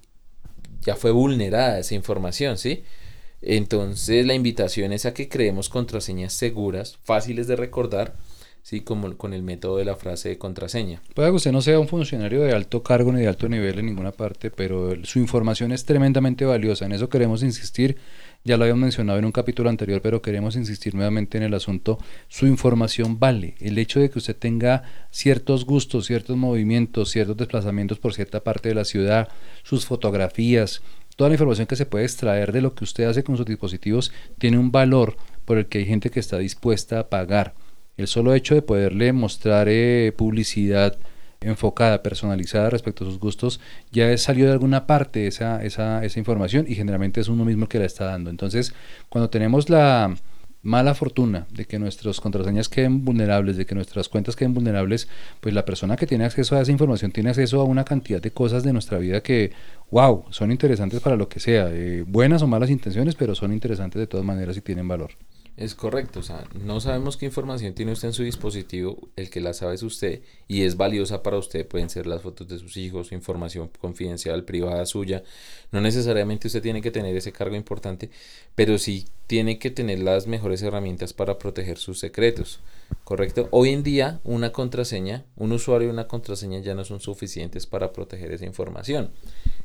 ya 0.82 0.96
fue 0.96 1.10
vulnerada 1.10 1.78
esa 1.78 1.94
información, 1.94 2.58
¿sí? 2.58 2.84
Entonces 3.42 4.26
la 4.26 4.34
invitación 4.34 4.92
es 4.92 5.06
a 5.06 5.14
que 5.14 5.28
creemos 5.28 5.68
contraseñas 5.68 6.32
seguras, 6.32 6.98
fáciles 7.04 7.46
de 7.46 7.56
recordar, 7.56 8.14
¿sí? 8.66 8.80
Como 8.80 9.16
con 9.16 9.32
el 9.32 9.44
método 9.44 9.76
de 9.76 9.84
la 9.84 9.94
frase 9.94 10.30
de 10.30 10.38
contraseña. 10.38 11.00
Puede 11.14 11.28
que 11.28 11.36
usted 11.36 11.52
no 11.52 11.62
sea 11.62 11.78
un 11.78 11.86
funcionario 11.86 12.42
de 12.42 12.52
alto 12.52 12.82
cargo 12.82 13.12
ni 13.12 13.20
de 13.20 13.28
alto 13.28 13.48
nivel 13.48 13.78
en 13.78 13.86
ninguna 13.86 14.10
parte, 14.10 14.50
pero 14.50 14.92
su 15.04 15.20
información 15.20 15.70
es 15.70 15.84
tremendamente 15.84 16.44
valiosa. 16.44 16.84
En 16.84 16.90
eso 16.90 17.08
queremos 17.08 17.44
insistir. 17.44 17.96
Ya 18.42 18.56
lo 18.56 18.64
habíamos 18.64 18.82
mencionado 18.82 19.20
en 19.20 19.24
un 19.24 19.30
capítulo 19.30 19.70
anterior, 19.70 20.02
pero 20.02 20.20
queremos 20.20 20.56
insistir 20.56 20.96
nuevamente 20.96 21.38
en 21.38 21.44
el 21.44 21.54
asunto. 21.54 21.98
Su 22.26 22.48
información 22.48 23.20
vale. 23.20 23.54
El 23.60 23.78
hecho 23.78 24.00
de 24.00 24.10
que 24.10 24.18
usted 24.18 24.34
tenga 24.34 24.82
ciertos 25.12 25.64
gustos, 25.64 26.06
ciertos 26.06 26.36
movimientos, 26.36 27.10
ciertos 27.10 27.36
desplazamientos 27.36 28.00
por 28.00 28.14
cierta 28.14 28.42
parte 28.42 28.70
de 28.70 28.74
la 28.74 28.84
ciudad, 28.84 29.28
sus 29.62 29.86
fotografías, 29.86 30.82
toda 31.14 31.30
la 31.30 31.34
información 31.34 31.68
que 31.68 31.76
se 31.76 31.86
puede 31.86 32.04
extraer 32.04 32.50
de 32.50 32.62
lo 32.62 32.74
que 32.74 32.82
usted 32.82 33.04
hace 33.04 33.22
con 33.22 33.36
sus 33.36 33.46
dispositivos 33.46 34.10
tiene 34.38 34.58
un 34.58 34.72
valor 34.72 35.16
por 35.44 35.56
el 35.56 35.66
que 35.66 35.78
hay 35.78 35.86
gente 35.86 36.10
que 36.10 36.18
está 36.18 36.38
dispuesta 36.38 36.98
a 36.98 37.08
pagar. 37.08 37.54
El 37.96 38.06
solo 38.08 38.34
hecho 38.34 38.54
de 38.54 38.62
poderle 38.62 39.12
mostrar 39.12 39.68
eh, 39.68 40.12
publicidad 40.16 40.98
enfocada, 41.40 42.02
personalizada 42.02 42.70
respecto 42.70 43.04
a 43.04 43.08
sus 43.08 43.18
gustos, 43.18 43.60
ya 43.92 44.16
salió 44.18 44.46
de 44.46 44.52
alguna 44.52 44.86
parte 44.86 45.26
esa, 45.26 45.62
esa, 45.64 46.04
esa 46.04 46.18
información 46.18 46.66
y 46.68 46.74
generalmente 46.74 47.20
es 47.20 47.28
uno 47.28 47.44
mismo 47.44 47.64
el 47.64 47.68
que 47.68 47.78
la 47.78 47.84
está 47.84 48.06
dando. 48.06 48.30
Entonces, 48.30 48.74
cuando 49.08 49.30
tenemos 49.30 49.70
la 49.70 50.14
mala 50.62 50.94
fortuna 50.94 51.46
de 51.50 51.64
que 51.64 51.78
nuestras 51.78 52.20
contraseñas 52.20 52.68
queden 52.68 53.04
vulnerables, 53.04 53.56
de 53.56 53.66
que 53.66 53.74
nuestras 53.76 54.08
cuentas 54.08 54.34
queden 54.34 54.52
vulnerables, 54.52 55.08
pues 55.40 55.54
la 55.54 55.64
persona 55.64 55.96
que 55.96 56.06
tiene 56.06 56.24
acceso 56.24 56.56
a 56.56 56.60
esa 56.60 56.72
información 56.72 57.12
tiene 57.12 57.30
acceso 57.30 57.60
a 57.60 57.64
una 57.64 57.84
cantidad 57.84 58.20
de 58.20 58.32
cosas 58.32 58.64
de 58.64 58.72
nuestra 58.72 58.98
vida 58.98 59.22
que, 59.22 59.52
wow, 59.90 60.24
son 60.30 60.50
interesantes 60.50 61.00
para 61.00 61.16
lo 61.16 61.28
que 61.28 61.38
sea, 61.38 61.68
eh, 61.70 62.04
buenas 62.06 62.42
o 62.42 62.48
malas 62.48 62.70
intenciones, 62.70 63.14
pero 63.14 63.34
son 63.36 63.52
interesantes 63.52 64.00
de 64.00 64.08
todas 64.08 64.26
maneras 64.26 64.56
y 64.56 64.60
tienen 64.60 64.88
valor. 64.88 65.12
Es 65.56 65.74
correcto, 65.74 66.20
o 66.20 66.22
sea, 66.22 66.44
no 66.52 66.82
sabemos 66.82 67.16
qué 67.16 67.24
información 67.24 67.72
tiene 67.72 67.92
usted 67.92 68.08
en 68.08 68.14
su 68.14 68.22
dispositivo, 68.22 69.08
el 69.16 69.30
que 69.30 69.40
la 69.40 69.54
sabe 69.54 69.74
es 69.74 69.82
usted 69.82 70.20
y 70.48 70.64
es 70.64 70.76
valiosa 70.76 71.22
para 71.22 71.38
usted, 71.38 71.66
pueden 71.66 71.88
ser 71.88 72.06
las 72.06 72.20
fotos 72.20 72.46
de 72.46 72.58
sus 72.58 72.76
hijos, 72.76 73.10
información 73.10 73.70
confidencial, 73.80 74.44
privada 74.44 74.84
suya, 74.84 75.22
no 75.72 75.80
necesariamente 75.80 76.48
usted 76.48 76.60
tiene 76.60 76.82
que 76.82 76.90
tener 76.90 77.16
ese 77.16 77.32
cargo 77.32 77.56
importante, 77.56 78.10
pero 78.54 78.76
sí 78.76 79.06
tiene 79.26 79.58
que 79.58 79.70
tener 79.70 80.00
las 80.00 80.26
mejores 80.26 80.60
herramientas 80.60 81.14
para 81.14 81.38
proteger 81.38 81.78
sus 81.78 82.00
secretos, 82.00 82.60
¿correcto? 83.04 83.48
Hoy 83.50 83.70
en 83.70 83.82
día 83.82 84.20
una 84.24 84.52
contraseña, 84.52 85.24
un 85.36 85.52
usuario 85.52 85.88
y 85.88 85.90
una 85.90 86.06
contraseña 86.06 86.58
ya 86.58 86.74
no 86.74 86.84
son 86.84 87.00
suficientes 87.00 87.64
para 87.64 87.94
proteger 87.94 88.30
esa 88.30 88.44
información. 88.44 89.10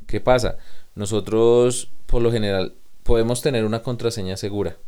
¿Qué 0.06 0.20
pasa? 0.20 0.56
Nosotros 0.94 1.90
por 2.06 2.22
lo 2.22 2.32
general 2.32 2.76
podemos 3.02 3.42
tener 3.42 3.66
una 3.66 3.82
contraseña 3.82 4.38
segura, 4.38 4.78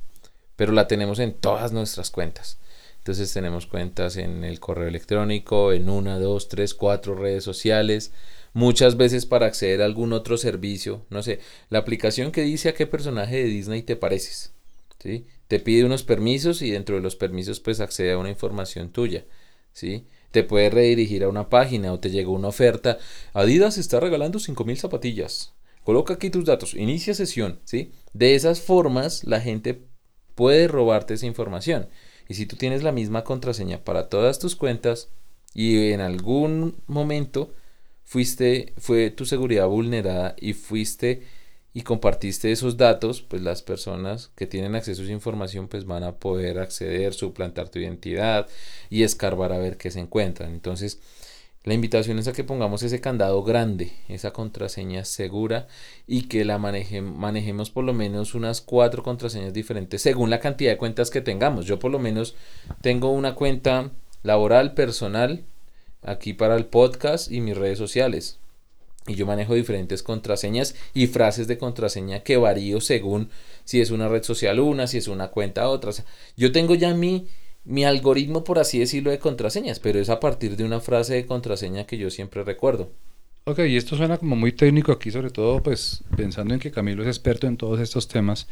pero 0.57 0.73
la 0.73 0.87
tenemos 0.87 1.19
en 1.19 1.35
todas 1.35 1.73
nuestras 1.73 2.11
cuentas. 2.11 2.59
Entonces 2.99 3.33
tenemos 3.35 3.67
cuentas 3.67 4.17
en 4.17 4.45
el 4.45 4.61
correo 4.61 4.89
electrónico, 4.89 5.73
en 5.73 5.91
una, 5.91 6.19
dos, 6.19 6.49
tres, 6.49 6.73
cuatro 6.73 7.15
redes 7.15 7.45
sociales, 7.45 8.13
muchas 8.55 8.97
veces 8.97 9.27
para 9.27 9.45
acceder 9.45 9.83
a 9.83 9.85
algún 9.85 10.15
otro 10.15 10.39
servicio, 10.39 11.05
no 11.11 11.23
sé, 11.23 11.41
la 11.69 11.81
aplicación 11.81 12.33
que 12.33 12.41
dice 12.41 12.71
a 12.71 12.75
qué 12.75 12.87
personaje 12.87 13.37
de 13.37 13.45
Disney 13.45 13.83
te 13.83 13.97
pareces, 13.97 14.55
¿sí? 15.01 15.27
Te 15.49 15.61
pide 15.61 15.85
unos 15.85 16.03
permisos 16.03 16.63
y 16.63 16.71
dentro 16.71 16.97
de 16.97 17.03
los 17.03 17.15
permisos 17.15 17.61
pues 17.61 17.81
accede 17.81 18.13
a 18.13 18.19
una 18.19 18.31
información 18.31 18.91
tuya, 18.91 19.27
¿sí? 19.75 20.07
Te 20.31 20.43
puede 20.43 20.71
redirigir 20.71 21.25
a 21.25 21.29
una 21.29 21.51
página 21.51 21.93
o 21.93 22.01
te 22.01 22.11
llega 22.11 22.31
una 22.31 22.49
oferta, 22.49 22.97
Adidas 23.35 23.77
está 23.77 24.01
regalando 24.01 24.39
5000 24.39 24.79
zapatillas. 24.79 25.53
Coloca 25.83 26.15
aquí 26.15 26.31
tus 26.31 26.47
datos, 26.47 26.73
inicia 26.73 27.13
sesión, 27.13 27.61
¿sí? 27.65 27.93
De 28.15 28.35
esas 28.35 28.63
formas 28.63 29.25
la 29.25 29.41
gente 29.41 29.83
puede 30.35 30.69
robarte 30.69 31.15
esa 31.15 31.27
información. 31.27 31.89
Y 32.29 32.35
si 32.35 32.47
tú 32.47 32.57
tienes 32.57 32.83
la 32.83 32.93
misma 32.93 33.25
contraseña 33.25 33.85
para 33.85 34.09
todas 34.09 34.39
tus 34.39 34.57
cuentas 34.57 35.09
y 35.53 35.91
en 35.93 36.01
algún 36.01 36.77
momento 36.87 37.53
fuiste 38.05 38.73
fue 38.79 39.11
tu 39.11 39.27
seguridad 39.27 39.67
vulnerada 39.67 40.35
y 40.39 40.53
fuiste 40.53 41.23
y 41.77 41.83
compartiste 41.83 42.53
esos 42.53 42.77
datos, 42.77 43.23
pues 43.23 43.43
las 43.43 43.63
personas 43.63 44.31
que 44.37 44.47
tienen 44.47 44.77
acceso 44.77 45.03
a 45.03 45.05
esa 45.05 45.13
información 45.13 45.67
pues 45.67 45.85
van 45.85 46.05
a 46.05 46.17
poder 46.19 46.61
acceder, 46.61 47.15
suplantar 47.15 47.69
tu 47.69 47.81
identidad 47.81 48.47
y 48.91 49.03
escarbar 49.03 49.53
a 49.53 49.59
ver 49.59 49.77
qué 49.77 49.91
se 49.91 49.99
encuentran. 49.99 50.53
Entonces, 50.53 51.01
la 51.65 51.73
invitación 51.73 52.19
es 52.19 52.29
a 52.29 52.35
que 52.35 52.45
pongamos 52.45 52.83
ese 52.83 53.01
candado 53.01 53.43
grande, 53.43 53.93
esa 54.09 54.33
contraseña 54.33 55.07
segura 55.07 55.67
y 56.07 56.29
que 56.29 56.45
la 56.45 56.59
manejemos 56.59 57.71
por 57.71 57.85
lo 57.85 57.95
menos 57.95 58.35
unas 58.35 58.61
cuatro 58.61 59.03
contraseñas 59.03 59.55
diferentes 59.55 60.03
según 60.03 60.29
la 60.29 60.41
cantidad 60.41 60.73
de 60.73 60.77
cuentas 60.77 61.09
que 61.09 61.23
tengamos. 61.23 61.65
Yo 61.65 61.79
por 61.79 61.91
lo 61.91 61.99
menos 61.99 62.35
tengo 62.83 63.11
una 63.11 63.35
cuenta 63.35 63.91
laboral, 64.23 64.75
personal, 64.75 65.45
aquí 66.03 66.35
para 66.35 66.55
el 66.57 66.67
podcast 66.67 67.33
y 67.33 67.41
mis 67.41 67.57
redes 67.57 67.79
sociales. 67.79 68.39
Y 69.07 69.15
yo 69.15 69.25
manejo 69.25 69.55
diferentes 69.55 70.03
contraseñas 70.03 70.75
y 70.93 71.07
frases 71.07 71.47
de 71.47 71.57
contraseña 71.57 72.21
que 72.21 72.37
varío 72.37 72.83
según 72.83 73.31
si 73.65 73.81
es 73.81 73.91
una 73.91 74.09
red 74.09 74.23
social 74.23 74.61
una, 74.61 74.87
si 74.87 74.99
es 74.99 75.09
una 75.09 75.29
cuenta 75.29 75.69
otra. 75.69 75.93
yo 76.37 76.53
tengo 76.53 76.75
ya 76.75 76.95
mi 76.95 77.27
mi 77.65 77.85
algoritmo, 77.85 78.45
por 78.45 78.59
así 78.59 78.79
decirlo, 78.79 79.11
de 79.11 79.19
contraseñas, 79.19 79.81
pero 79.81 79.99
es 79.99 80.11
a 80.11 80.21
partir 80.21 80.57
de 80.57 80.65
una 80.65 80.81
frase 80.81 81.15
de 81.15 81.27
contraseña 81.27 81.85
que 81.85 81.99
yo 81.99 82.11
siempre 82.11 82.45
recuerdo. 82.45 82.91
Ok, 83.47 83.61
y 83.69 83.77
esto 83.77 83.97
suena 83.97 84.17
como 84.17 84.37
muy 84.37 84.53
técnico 84.53 84.91
aquí, 84.91 85.11
sobre 85.11 85.31
todo 85.31 85.63
pues 85.63 86.03
pensando 86.17 86.55
en 86.55 86.61
que 86.61 86.71
Camilo 86.71 87.03
es 87.03 87.09
experto 87.09 87.47
en 87.47 87.59
todos 87.59 87.79
estos 87.79 88.09
temas, 88.09 88.49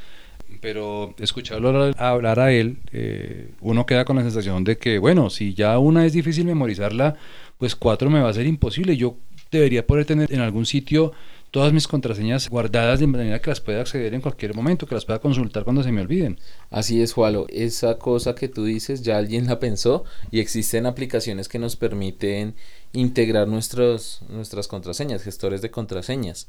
pero 0.61 1.15
escucharlo 1.19 1.93
hablar 1.97 2.41
a 2.41 2.53
él, 2.53 2.77
eh, 2.93 3.49
uno 3.61 3.87
queda 3.87 4.05
con 4.05 4.17
la 4.17 4.23
sensación 4.23 4.65
de 4.65 4.77
que, 4.77 4.99
bueno, 4.99 5.31
si 5.31 5.55
ya 5.55 5.79
una 5.79 6.05
es 6.05 6.13
difícil 6.13 6.45
memorizarla, 6.45 7.17
pues 7.57 7.75
cuatro 7.75 8.11
me 8.11 8.21
va 8.21 8.29
a 8.29 8.35
ser 8.35 8.47
imposible. 8.47 8.97
Yo 8.97 9.17
debería 9.51 9.87
poder 9.87 10.05
tener 10.05 10.33
en 10.33 10.41
algún 10.41 10.67
sitio 10.67 11.13
todas 11.53 11.75
mis 11.75 11.87
contraseñas 11.87 12.49
guardadas 12.49 12.99
de 12.99 13.07
manera 13.07 13.41
que 13.41 13.51
las 13.51 13.61
pueda 13.61 13.83
acceder 13.83 14.15
en 14.15 14.23
cualquier 14.23 14.55
momento, 14.55 14.87
que 14.87 14.95
las 14.95 15.05
pueda 15.05 15.21
consultar 15.21 15.65
cuando 15.65 15.83
se 15.83 15.93
me 15.93 16.01
olviden. 16.01 16.41
Así 16.71 17.03
es, 17.03 17.13
Jualo. 17.13 17.47
Esa 17.51 17.99
cosa 17.99 18.35
que 18.35 18.49
tú 18.49 18.65
dices 18.65 19.03
ya 19.03 19.19
alguien 19.19 19.47
la 19.47 19.61
pensó 19.61 20.05
y 20.31 20.41
existen 20.41 20.87
aplicaciones 20.87 21.49
que 21.49 21.59
nos 21.59 21.77
permiten 21.77 22.55
integrar 22.95 23.49
nuestros, 23.49 24.23
nuestras 24.31 24.67
contraseñas, 24.67 25.23
gestores 25.23 25.61
de 25.61 25.71
contraseñas. 25.71 26.49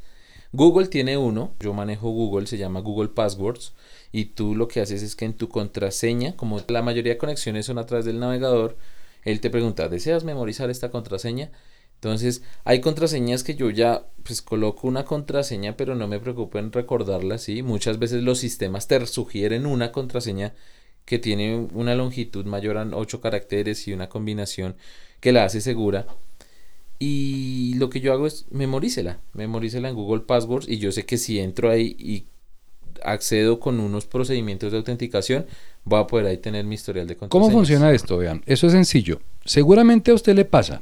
Google 0.54 0.88
tiene 0.88 1.18
uno, 1.18 1.54
yo 1.60 1.74
manejo 1.74 2.10
Google, 2.10 2.48
se 2.48 2.58
llama 2.58 2.80
Google 2.80 3.10
Passwords 3.10 3.74
y 4.14 4.26
tú 4.26 4.56
lo 4.56 4.70
que 4.70 4.80
haces 4.80 5.04
es 5.04 5.18
que 5.18 5.26
en 5.26 5.34
tu 5.34 5.50
contraseña, 5.50 6.38
como 6.38 6.62
la 6.70 6.82
mayoría 6.82 7.14
de 7.14 7.18
conexiones 7.18 7.66
son 7.66 7.78
a 7.78 7.86
través 7.86 8.06
del 8.06 8.22
navegador, 8.22 8.78
él 9.26 9.42
te 9.42 9.50
pregunta, 9.50 9.90
¿deseas 9.90 10.24
memorizar 10.24 10.70
esta 10.70 10.92
contraseña? 10.92 11.52
Entonces, 12.04 12.44
hay 12.66 12.82
contraseñas 12.82 13.46
que 13.46 13.56
yo 13.56 13.70
ya 13.70 14.06
pues 14.24 14.42
coloco 14.42 14.90
una 14.90 15.06
contraseña, 15.06 15.78
pero 15.78 15.96
no 15.96 16.06
me 16.06 16.20
preocupo 16.20 16.60
en 16.60 16.70
recordarla, 16.74 17.38
¿sí? 17.38 17.64
Muchas 17.64 17.98
veces 17.98 18.24
los 18.24 18.40
sistemas 18.40 18.90
te 18.90 19.06
sugieren 19.06 19.66
una 19.66 19.94
contraseña 19.94 20.54
que 21.06 21.18
tiene 21.18 21.56
una 21.74 21.96
longitud 21.96 22.44
mayor 22.46 22.78
a 22.78 22.86
8 22.92 23.22
caracteres 23.22 23.88
y 23.88 23.94
una 23.94 24.10
combinación 24.10 24.76
que 25.22 25.32
la 25.32 25.46
hace 25.46 25.62
segura. 25.62 26.06
Y 27.00 27.76
lo 27.76 27.90
que 27.90 28.02
yo 28.02 28.12
hago 28.12 28.28
es 28.28 28.48
memorícela, 28.52 29.22
memorícela 29.32 29.88
en 29.88 29.96
Google 29.96 30.24
Passwords 30.24 30.68
y 30.68 30.80
yo 30.80 30.92
sé 30.92 31.06
que 31.06 31.18
si 31.18 31.40
entro 31.40 31.70
ahí 31.70 31.96
y 31.98 32.26
accedo 33.06 33.62
con 33.62 33.80
unos 33.80 34.08
procedimientos 34.08 34.74
de 34.74 34.78
autenticación, 34.78 35.46
voy 35.86 36.02
a 36.02 36.08
poder 36.08 36.26
ahí 36.26 36.38
tener 36.38 36.66
mi 36.66 36.76
historial 36.76 37.08
de 37.08 37.16
¿Cómo 37.16 37.30
contraseñas. 37.30 37.56
funciona 37.56 37.92
esto? 37.94 38.18
Vean, 38.18 38.44
eso 38.46 38.68
es 38.68 38.74
sencillo. 38.74 39.22
Seguramente 39.46 40.12
a 40.12 40.16
usted 40.16 40.36
le 40.36 40.44
pasa 40.44 40.82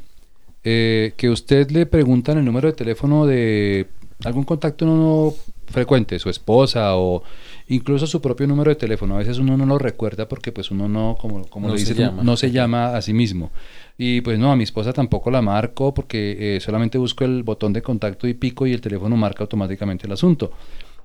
eh, 0.63 1.13
que 1.17 1.29
usted 1.29 1.69
le 1.71 1.85
preguntan 1.85 2.37
el 2.37 2.45
número 2.45 2.67
de 2.67 2.73
teléfono 2.73 3.25
de 3.25 3.87
algún 4.23 4.43
contacto 4.43 4.85
no 4.85 5.33
frecuente, 5.67 6.19
su 6.19 6.29
esposa 6.29 6.95
o 6.97 7.23
incluso 7.69 8.05
su 8.05 8.21
propio 8.21 8.45
número 8.45 8.69
de 8.69 8.75
teléfono. 8.75 9.15
A 9.15 9.19
veces 9.19 9.39
uno 9.39 9.57
no 9.57 9.65
lo 9.65 9.77
recuerda 9.77 10.27
porque 10.27 10.51
pues 10.51 10.69
uno 10.69 10.87
no, 10.87 11.17
como, 11.19 11.45
como 11.47 11.69
No 11.69 11.75
le 11.75 11.83
llama. 11.83 12.23
no 12.23 12.37
se 12.37 12.51
llama 12.51 12.95
a 12.95 13.01
sí 13.01 13.13
mismo. 13.13 13.51
Y 13.97 14.21
pues 14.21 14.37
no, 14.37 14.51
a 14.51 14.55
mi 14.55 14.63
esposa 14.63 14.93
tampoco 14.93 15.31
la 15.31 15.41
marco 15.41 15.93
porque 15.93 16.55
eh, 16.55 16.59
solamente 16.59 16.97
busco 16.97 17.23
el 17.23 17.43
botón 17.43 17.73
de 17.73 17.81
contacto 17.81 18.27
y 18.27 18.33
pico 18.33 18.67
y 18.67 18.73
el 18.73 18.81
teléfono 18.81 19.15
marca 19.15 19.43
automáticamente 19.43 20.05
el 20.07 20.13
asunto. 20.13 20.51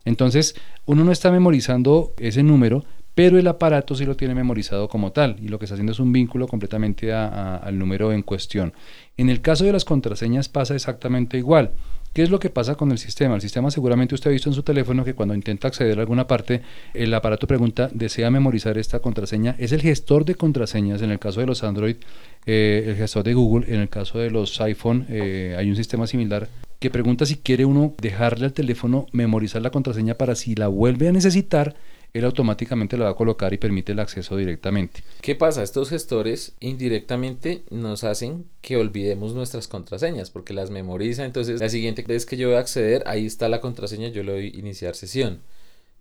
Entonces, 0.05 0.55
uno 0.85 1.05
no 1.05 1.13
está 1.13 1.31
memorizando 1.33 2.13
ese 2.19 2.43
número, 2.43 2.85
pero 3.16 3.38
el 3.38 3.46
aparato 3.49 3.94
sí 3.94 4.04
lo 4.04 4.14
tiene 4.14 4.35
memorizado 4.35 4.90
como 4.90 5.11
tal 5.11 5.37
y 5.40 5.49
lo 5.49 5.58
que 5.58 5.64
está 5.64 5.75
haciendo 5.75 5.92
es 5.92 6.00
un 6.00 6.12
vínculo 6.12 6.46
completamente 6.46 7.14
al 7.14 7.78
número 7.78 8.12
en 8.12 8.20
cuestión. 8.20 8.75
En 9.16 9.30
el 9.30 9.40
caso 9.40 9.64
de 9.64 9.73
las 9.73 9.87
contraseñas 9.87 10.50
pasa 10.50 10.75
exactamente 10.75 11.38
igual. 11.38 11.70
¿Qué 12.12 12.23
es 12.23 12.28
lo 12.28 12.38
que 12.38 12.50
pasa 12.50 12.75
con 12.75 12.92
el 12.92 12.99
sistema? 12.99 13.35
El 13.35 13.40
sistema 13.40 13.70
seguramente 13.70 14.14
usted 14.14 14.28
ha 14.28 14.32
visto 14.35 14.50
en 14.50 14.54
su 14.54 14.62
teléfono 14.62 15.02
que 15.02 15.14
cuando 15.14 15.35
intenta 15.35 15.66
acceder 15.66 15.96
a 15.96 16.02
alguna 16.02 16.26
parte, 16.26 16.61
el 16.92 17.14
aparato 17.14 17.46
pregunta, 17.46 17.88
¿desea 17.90 18.30
memorizar 18.30 18.76
esta 18.76 19.00
contraseña? 19.00 19.56
Es 19.58 19.73
el 19.73 19.80
gestor 19.80 20.26
de 20.26 20.35
contraseñas, 20.35 21.00
en 21.00 21.11
el 21.11 21.18
caso 21.18 21.40
de 21.40 21.46
los 21.46 21.64
Android, 21.64 21.96
eh, 22.44 22.85
el 22.87 22.96
gestor 22.96 23.25
de 23.25 23.32
Google, 23.32 23.64
en 23.73 23.80
el 23.80 23.88
caso 23.88 24.18
de 24.18 24.30
los 24.30 24.61
iPhone, 24.61 25.06
eh, 25.08 25.56
hay 25.58 25.70
un 25.70 25.76
sistema 25.76 26.06
similar 26.06 26.49
que 26.80 26.90
pregunta 26.90 27.25
si 27.25 27.37
quiere 27.37 27.64
uno 27.64 27.94
dejarle 27.99 28.44
al 28.44 28.52
teléfono 28.52 29.06
memorizar 29.12 29.62
la 29.62 29.70
contraseña 29.70 30.14
para 30.14 30.35
si 30.35 30.54
la 30.54 30.68
vuelve 30.68 31.08
a 31.08 31.12
necesitar, 31.12 31.76
él 32.18 32.25
automáticamente 32.25 32.96
la 32.96 33.04
va 33.04 33.11
a 33.11 33.16
colocar 33.16 33.52
y 33.52 33.58
permite 33.58 33.92
el 33.92 34.00
acceso 34.00 34.37
directamente. 34.37 35.02
¿Qué 35.20 35.35
pasa? 35.35 35.62
Estos 35.62 35.90
gestores 35.90 36.54
indirectamente 36.61 37.64
nos 37.70 38.04
hacen 38.04 38.46
que 38.61 38.76
olvidemos 38.76 39.35
nuestras 39.35 39.68
contraseñas 39.68 40.30
porque 40.30 40.54
las 40.54 40.70
memoriza. 40.70 41.25
Entonces, 41.25 41.61
la 41.61 41.68
siguiente 41.68 42.02
vez 42.02 42.26
que 42.26 42.37
yo 42.37 42.49
voy 42.49 42.56
a 42.56 42.61
acceder, 42.61 43.02
ahí 43.06 43.26
está 43.26 43.49
la 43.49 43.61
contraseña, 43.61 44.08
yo 44.08 44.23
le 44.23 44.32
doy 44.32 44.52
iniciar 44.54 44.94
sesión. 44.94 45.40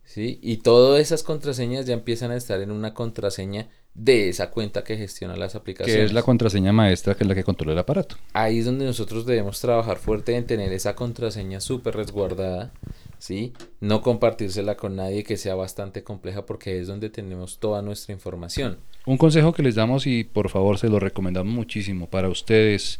¿Sí? 0.03 0.39
Y 0.43 0.57
todas 0.57 1.01
esas 1.01 1.24
contraseñas 1.24 1.88
ya 1.88 1.95
empiezan 1.95 2.29
a 2.29 2.36
estar 2.36 2.62
en 2.62 2.69
una 2.69 2.93
contraseña 2.93 3.69
de 3.96 4.28
esa 4.28 4.52
cuenta 4.52 4.84
que 4.84 4.98
gestiona 4.98 5.38
las 5.38 5.56
aplicaciones. 5.56 5.96
Que 5.96 6.06
es 6.06 6.14
la 6.14 6.22
contraseña 6.22 6.74
maestra, 6.74 7.16
que 7.16 7.24
es 7.24 7.28
la 7.28 7.34
que 7.34 7.46
controla 7.46 7.74
el 7.74 7.80
aparato. 7.80 8.18
Ahí 8.34 8.60
es 8.60 8.66
donde 8.66 8.86
nosotros 8.86 9.25
debemos 9.25 9.60
trabajar 9.62 9.98
fuerte 9.98 10.36
en 10.36 10.46
tener 10.46 10.74
esa 10.74 10.96
contraseña 10.96 11.62
súper 11.62 11.96
resguardada, 11.96 12.74
¿sí? 13.20 13.54
No 13.80 14.02
compartírsela 14.02 14.75
con 14.75 14.98
nadie 14.98 15.24
que 15.24 15.38
sea 15.38 15.56
bastante 15.56 16.04
compleja 16.04 16.46
porque 16.46 16.78
es 16.80 16.88
donde 16.88 17.10
tenemos 17.10 17.58
toda 17.60 17.82
nuestra 17.82 18.14
información. 18.14 18.78
Un 19.06 19.18
consejo 19.18 19.54
que 19.54 19.64
les 19.64 19.75
damos 19.75 20.08
y 20.08 20.25
por 20.25 20.50
favor 20.50 20.78
se 20.78 20.90
lo 20.90 21.00
recomendamos 21.00 21.54
muchísimo 21.54 22.10
para 22.10 22.28
ustedes, 22.28 23.00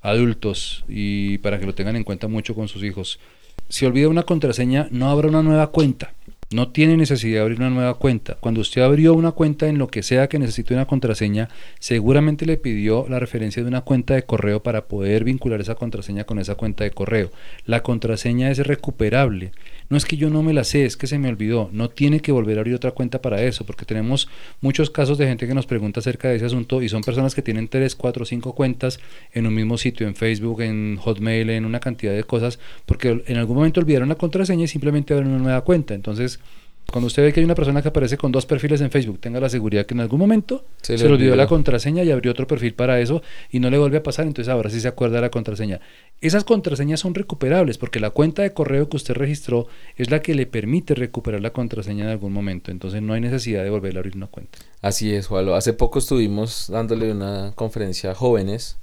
adultos, 0.00 0.84
y 0.88 1.38
para 1.38 1.60
que 1.60 1.66
lo 1.66 1.74
tengan 1.74 1.94
en 1.94 2.04
cuenta 2.04 2.26
mucho 2.26 2.56
con 2.56 2.66
sus 2.66 2.82
hijos. 2.82 3.20
Si 3.68 3.86
olvida 3.86 4.08
una 4.08 4.24
contraseña, 4.24 4.88
no 4.90 5.08
abra 5.08 5.28
una 5.28 5.42
nueva 5.42 5.70
cuenta. 5.70 6.14
No 6.54 6.68
tiene 6.68 6.96
necesidad 6.96 7.36
de 7.36 7.40
abrir 7.42 7.58
una 7.58 7.70
nueva 7.70 7.94
cuenta. 7.94 8.36
Cuando 8.40 8.60
usted 8.60 8.82
abrió 8.82 9.14
una 9.14 9.32
cuenta 9.32 9.68
en 9.68 9.78
lo 9.78 9.88
que 9.88 10.02
sea 10.02 10.28
que 10.28 10.38
necesite 10.38 10.74
una 10.74 10.86
contraseña, 10.86 11.48
seguramente 11.78 12.46
le 12.46 12.56
pidió 12.56 13.06
la 13.08 13.18
referencia 13.18 13.62
de 13.62 13.68
una 13.68 13.82
cuenta 13.82 14.14
de 14.14 14.24
correo 14.24 14.62
para 14.62 14.86
poder 14.86 15.24
vincular 15.24 15.60
esa 15.60 15.74
contraseña 15.74 16.24
con 16.24 16.38
esa 16.38 16.54
cuenta 16.54 16.84
de 16.84 16.90
correo. 16.90 17.30
La 17.64 17.82
contraseña 17.82 18.50
es 18.50 18.58
recuperable. 18.58 19.52
No 19.88 19.96
es 19.98 20.06
que 20.06 20.16
yo 20.16 20.30
no 20.30 20.42
me 20.42 20.54
la 20.54 20.64
sé, 20.64 20.86
es 20.86 20.96
que 20.96 21.06
se 21.06 21.18
me 21.18 21.28
olvidó. 21.28 21.68
No 21.72 21.90
tiene 21.90 22.20
que 22.20 22.32
volver 22.32 22.56
a 22.56 22.60
abrir 22.60 22.74
otra 22.74 22.92
cuenta 22.92 23.20
para 23.20 23.42
eso, 23.42 23.66
porque 23.66 23.84
tenemos 23.84 24.28
muchos 24.60 24.90
casos 24.90 25.18
de 25.18 25.26
gente 25.26 25.46
que 25.46 25.54
nos 25.54 25.66
pregunta 25.66 26.00
acerca 26.00 26.28
de 26.28 26.36
ese 26.36 26.46
asunto 26.46 26.82
y 26.82 26.88
son 26.88 27.02
personas 27.02 27.34
que 27.34 27.42
tienen 27.42 27.68
3, 27.68 27.94
4, 27.94 28.24
5 28.24 28.54
cuentas 28.54 29.00
en 29.32 29.46
un 29.46 29.54
mismo 29.54 29.76
sitio, 29.76 30.06
en 30.06 30.14
Facebook, 30.14 30.62
en 30.62 30.96
Hotmail, 30.96 31.50
en 31.50 31.66
una 31.66 31.80
cantidad 31.80 32.14
de 32.14 32.24
cosas, 32.24 32.58
porque 32.86 33.22
en 33.26 33.36
algún 33.36 33.56
momento 33.56 33.80
olvidaron 33.80 34.08
la 34.08 34.14
contraseña 34.14 34.64
y 34.64 34.68
simplemente 34.68 35.12
abren 35.12 35.28
una 35.28 35.42
nueva 35.42 35.60
cuenta. 35.62 35.92
Entonces, 35.92 36.40
cuando 36.90 37.06
usted 37.06 37.22
ve 37.22 37.32
que 37.32 37.40
hay 37.40 37.44
una 37.44 37.54
persona 37.54 37.80
que 37.80 37.88
aparece 37.88 38.18
con 38.18 38.32
dos 38.32 38.44
perfiles 38.44 38.80
en 38.80 38.90
Facebook, 38.90 39.18
tenga 39.18 39.40
la 39.40 39.48
seguridad 39.48 39.86
que 39.86 39.94
en 39.94 40.00
algún 40.00 40.18
momento 40.18 40.66
Se 40.82 40.98
se, 40.98 41.04
le 41.06 41.14
olvidó 41.14 41.36
la 41.36 41.46
contraseña 41.46 42.02
y 42.02 42.10
abrió 42.10 42.32
otro 42.32 42.46
perfil 42.46 42.74
para 42.74 43.00
eso 43.00 43.22
y 43.50 43.60
no 43.60 43.70
le 43.70 43.78
vuelve 43.78 43.96
a 43.96 44.02
pasar, 44.02 44.26
entonces 44.26 44.52
ahora 44.52 44.68
sí 44.68 44.80
se 44.80 44.88
acuerda 44.88 45.16
de 45.16 45.22
la 45.22 45.30
contraseña. 45.30 45.80
Esas 46.20 46.44
contraseñas 46.44 47.00
son 47.00 47.14
recuperables 47.14 47.78
porque 47.78 47.98
la 47.98 48.10
cuenta 48.10 48.42
de 48.42 48.52
correo 48.52 48.88
que 48.88 48.96
usted 48.96 49.14
registró 49.14 49.68
es 49.96 50.10
la 50.10 50.20
que 50.20 50.34
le 50.34 50.46
permite 50.46 50.94
recuperar 50.94 51.40
la 51.40 51.50
contraseña 51.50 52.04
en 52.04 52.10
algún 52.10 52.32
momento, 52.32 52.70
entonces 52.70 53.00
no 53.00 53.14
hay 53.14 53.20
necesidad 53.20 53.64
de 53.64 53.70
volver 53.70 53.96
a 53.96 54.00
abrir 54.00 54.16
una 54.16 54.26
cuenta. 54.26 54.58
Así 54.82 55.14
es, 55.14 55.28
Jualo. 55.28 55.54
Hace 55.54 55.72
poco 55.72 55.98
estuvimos 55.98 56.66
dándole 56.68 57.10
una 57.10 57.52
conferencia 57.54 58.10
a 58.10 58.14
jóvenes, 58.14 58.78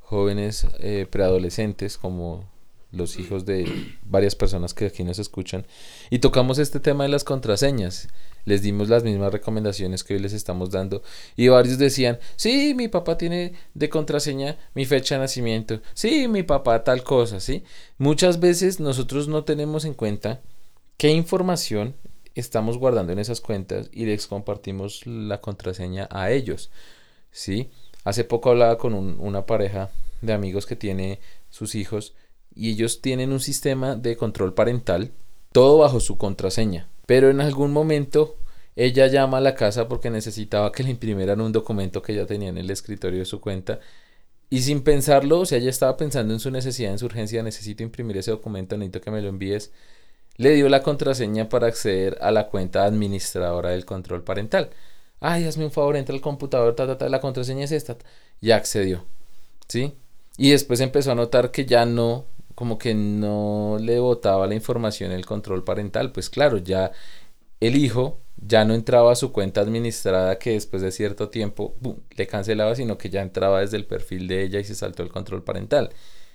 jóvenes 0.00 0.66
eh, 0.80 1.06
preadolescentes, 1.08 1.96
como 1.96 2.51
los 2.92 3.18
hijos 3.18 3.44
de 3.46 3.66
varias 4.04 4.34
personas 4.34 4.74
que 4.74 4.86
aquí 4.86 5.02
nos 5.02 5.18
escuchan, 5.18 5.66
y 6.10 6.18
tocamos 6.18 6.58
este 6.58 6.78
tema 6.78 7.04
de 7.04 7.10
las 7.10 7.24
contraseñas. 7.24 8.08
Les 8.44 8.60
dimos 8.60 8.88
las 8.88 9.04
mismas 9.04 9.32
recomendaciones 9.32 10.02
que 10.02 10.14
hoy 10.14 10.20
les 10.20 10.32
estamos 10.32 10.70
dando. 10.70 11.02
Y 11.36 11.46
varios 11.48 11.78
decían, 11.78 12.18
sí, 12.34 12.74
mi 12.74 12.88
papá 12.88 13.16
tiene 13.16 13.52
de 13.72 13.88
contraseña 13.88 14.56
mi 14.74 14.84
fecha 14.84 15.14
de 15.14 15.20
nacimiento. 15.20 15.80
Sí, 15.94 16.26
mi 16.26 16.42
papá 16.42 16.82
tal 16.82 17.04
cosa, 17.04 17.38
¿sí? 17.38 17.62
Muchas 17.98 18.40
veces 18.40 18.80
nosotros 18.80 19.28
no 19.28 19.44
tenemos 19.44 19.84
en 19.84 19.94
cuenta 19.94 20.40
qué 20.96 21.10
información 21.10 21.94
estamos 22.34 22.78
guardando 22.78 23.12
en 23.12 23.20
esas 23.20 23.40
cuentas 23.40 23.88
y 23.92 24.06
les 24.06 24.26
compartimos 24.26 25.06
la 25.06 25.40
contraseña 25.40 26.08
a 26.10 26.30
ellos. 26.32 26.70
¿sí? 27.30 27.70
Hace 28.04 28.24
poco 28.24 28.50
hablaba 28.50 28.76
con 28.76 28.94
un- 28.94 29.16
una 29.20 29.46
pareja 29.46 29.90
de 30.20 30.32
amigos 30.32 30.66
que 30.66 30.76
tiene 30.76 31.20
sus 31.50 31.74
hijos 31.74 32.14
y 32.54 32.70
ellos 32.70 33.00
tienen 33.00 33.32
un 33.32 33.40
sistema 33.40 33.96
de 33.96 34.16
control 34.16 34.54
parental, 34.54 35.12
todo 35.52 35.78
bajo 35.78 36.00
su 36.00 36.18
contraseña. 36.18 36.88
Pero 37.06 37.30
en 37.30 37.40
algún 37.40 37.72
momento 37.72 38.36
ella 38.76 39.06
llama 39.06 39.38
a 39.38 39.40
la 39.40 39.54
casa 39.54 39.88
porque 39.88 40.10
necesitaba 40.10 40.72
que 40.72 40.82
le 40.82 40.90
imprimieran 40.90 41.40
un 41.40 41.52
documento 41.52 42.02
que 42.02 42.12
ella 42.12 42.26
tenía 42.26 42.48
en 42.48 42.58
el 42.58 42.70
escritorio 42.70 43.20
de 43.20 43.24
su 43.24 43.40
cuenta. 43.40 43.80
Y 44.50 44.60
sin 44.62 44.82
pensarlo, 44.82 45.40
o 45.40 45.46
sea, 45.46 45.58
ella 45.58 45.70
estaba 45.70 45.96
pensando 45.96 46.34
en 46.34 46.40
su 46.40 46.50
necesidad, 46.50 46.92
en 46.92 46.98
su 46.98 47.06
urgencia, 47.06 47.42
necesito 47.42 47.82
imprimir 47.82 48.18
ese 48.18 48.30
documento, 48.30 48.76
necesito 48.76 49.00
que 49.00 49.10
me 49.10 49.22
lo 49.22 49.28
envíes 49.28 49.72
le 50.36 50.54
dio 50.54 50.68
la 50.68 50.82
contraseña 50.82 51.48
para 51.48 51.66
acceder 51.68 52.18
a 52.20 52.30
la 52.30 52.48
cuenta 52.48 52.84
administradora 52.84 53.70
del 53.70 53.84
control 53.84 54.22
parental. 54.24 54.70
Ay, 55.20 55.44
hazme 55.44 55.64
un 55.64 55.70
favor, 55.70 55.96
entra 55.96 56.14
al 56.14 56.20
computador, 56.20 56.74
ta, 56.74 56.86
ta, 56.86 56.98
ta, 56.98 57.08
la 57.08 57.20
contraseña 57.20 57.64
es 57.64 57.72
esta. 57.72 57.96
Ya 58.40 58.56
accedió. 58.56 59.04
¿Sí? 59.68 59.94
Y 60.36 60.50
después 60.50 60.80
empezó 60.80 61.12
a 61.12 61.14
notar 61.14 61.50
que 61.50 61.66
ya 61.66 61.86
no, 61.86 62.26
como 62.54 62.78
que 62.78 62.94
no 62.94 63.78
le 63.80 63.98
botaba 63.98 64.46
la 64.46 64.54
información 64.54 65.12
el 65.12 65.26
control 65.26 65.64
parental. 65.64 66.12
Pues 66.12 66.30
claro, 66.30 66.58
ya 66.58 66.92
el 67.60 67.76
hijo 67.76 68.20
ya 68.44 68.64
no 68.64 68.74
entraba 68.74 69.12
a 69.12 69.16
su 69.16 69.30
cuenta 69.32 69.60
administrada 69.60 70.38
que 70.38 70.52
después 70.52 70.82
de 70.82 70.90
cierto 70.90 71.28
tiempo 71.28 71.74
le 72.16 72.26
cancelaba, 72.26 72.74
sino 72.74 72.98
que 72.98 73.08
ya 73.10 73.22
entraba 73.22 73.60
desde 73.60 73.76
el 73.76 73.84
perfil 73.86 74.26
de 74.28 74.42
ella 74.42 74.58
y 74.60 74.64
se 74.64 74.74
saltó 74.74 75.02
el 75.02 75.10
control 75.10 75.42
parental. 75.44 75.90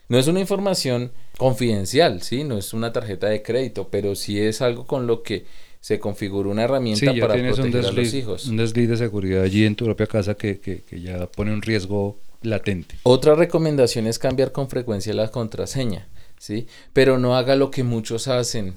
No 0.10 0.18
es 0.18 0.28
una 0.28 0.40
información 0.40 1.12
confidencial, 1.38 2.22
¿sí? 2.22 2.44
No 2.46 2.58
es 2.58 2.74
una 2.74 2.94
tarjeta 2.94 3.28
de 3.28 3.42
crédito, 3.42 3.90
pero 3.90 4.16
sí 4.16 4.40
es 4.40 4.62
algo 4.62 4.86
con 4.88 5.06
lo 5.06 5.22
que 5.22 5.46
se 5.82 6.00
configura 6.00 6.50
una 6.50 6.64
herramienta 6.64 7.12
Sí, 7.14 7.20
para 7.20 7.34
un 7.36 7.48
proteger 7.48 7.86
a 7.86 7.92
los 7.92 8.14
hijos. 8.14 8.48
un 8.48 8.58
desliz 8.58 8.88
de 8.90 8.98
seguridad 8.98 9.44
allí 9.44 9.66
en 9.66 9.76
tu 9.76 9.86
propia 9.86 10.08
casa 10.08 10.36
que, 10.36 10.60
que- 10.60 10.84
que 10.84 11.02
ya 11.02 11.28
pone 11.28 11.54
un 11.54 11.62
riesgo 11.62 12.20
latente. 12.42 12.96
Otra 13.04 13.36
recomendación 13.36 14.08
es 14.08 14.20
cambiar 14.20 14.52
con 14.52 14.70
frecuencia 14.70 15.14
la 15.14 15.30
contraseña, 15.30 16.08
¿sí? 16.38 16.68
Pero 16.94 17.18
no 17.18 17.36
haga 17.36 17.56
lo 17.56 17.72
que 17.72 17.84
muchos 17.84 18.28
hacen. 18.28 18.76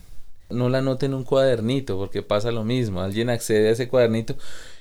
No 0.48 0.68
la 0.68 0.78
anote 0.78 1.06
en 1.06 1.14
un 1.14 1.24
cuadernito, 1.24 1.96
porque 1.96 2.22
pasa 2.22 2.50
lo 2.50 2.64
mismo. 2.64 3.00
Alguien 3.00 3.30
accede 3.30 3.68
a 3.68 3.72
ese 3.72 3.88
cuadernito 3.88 4.36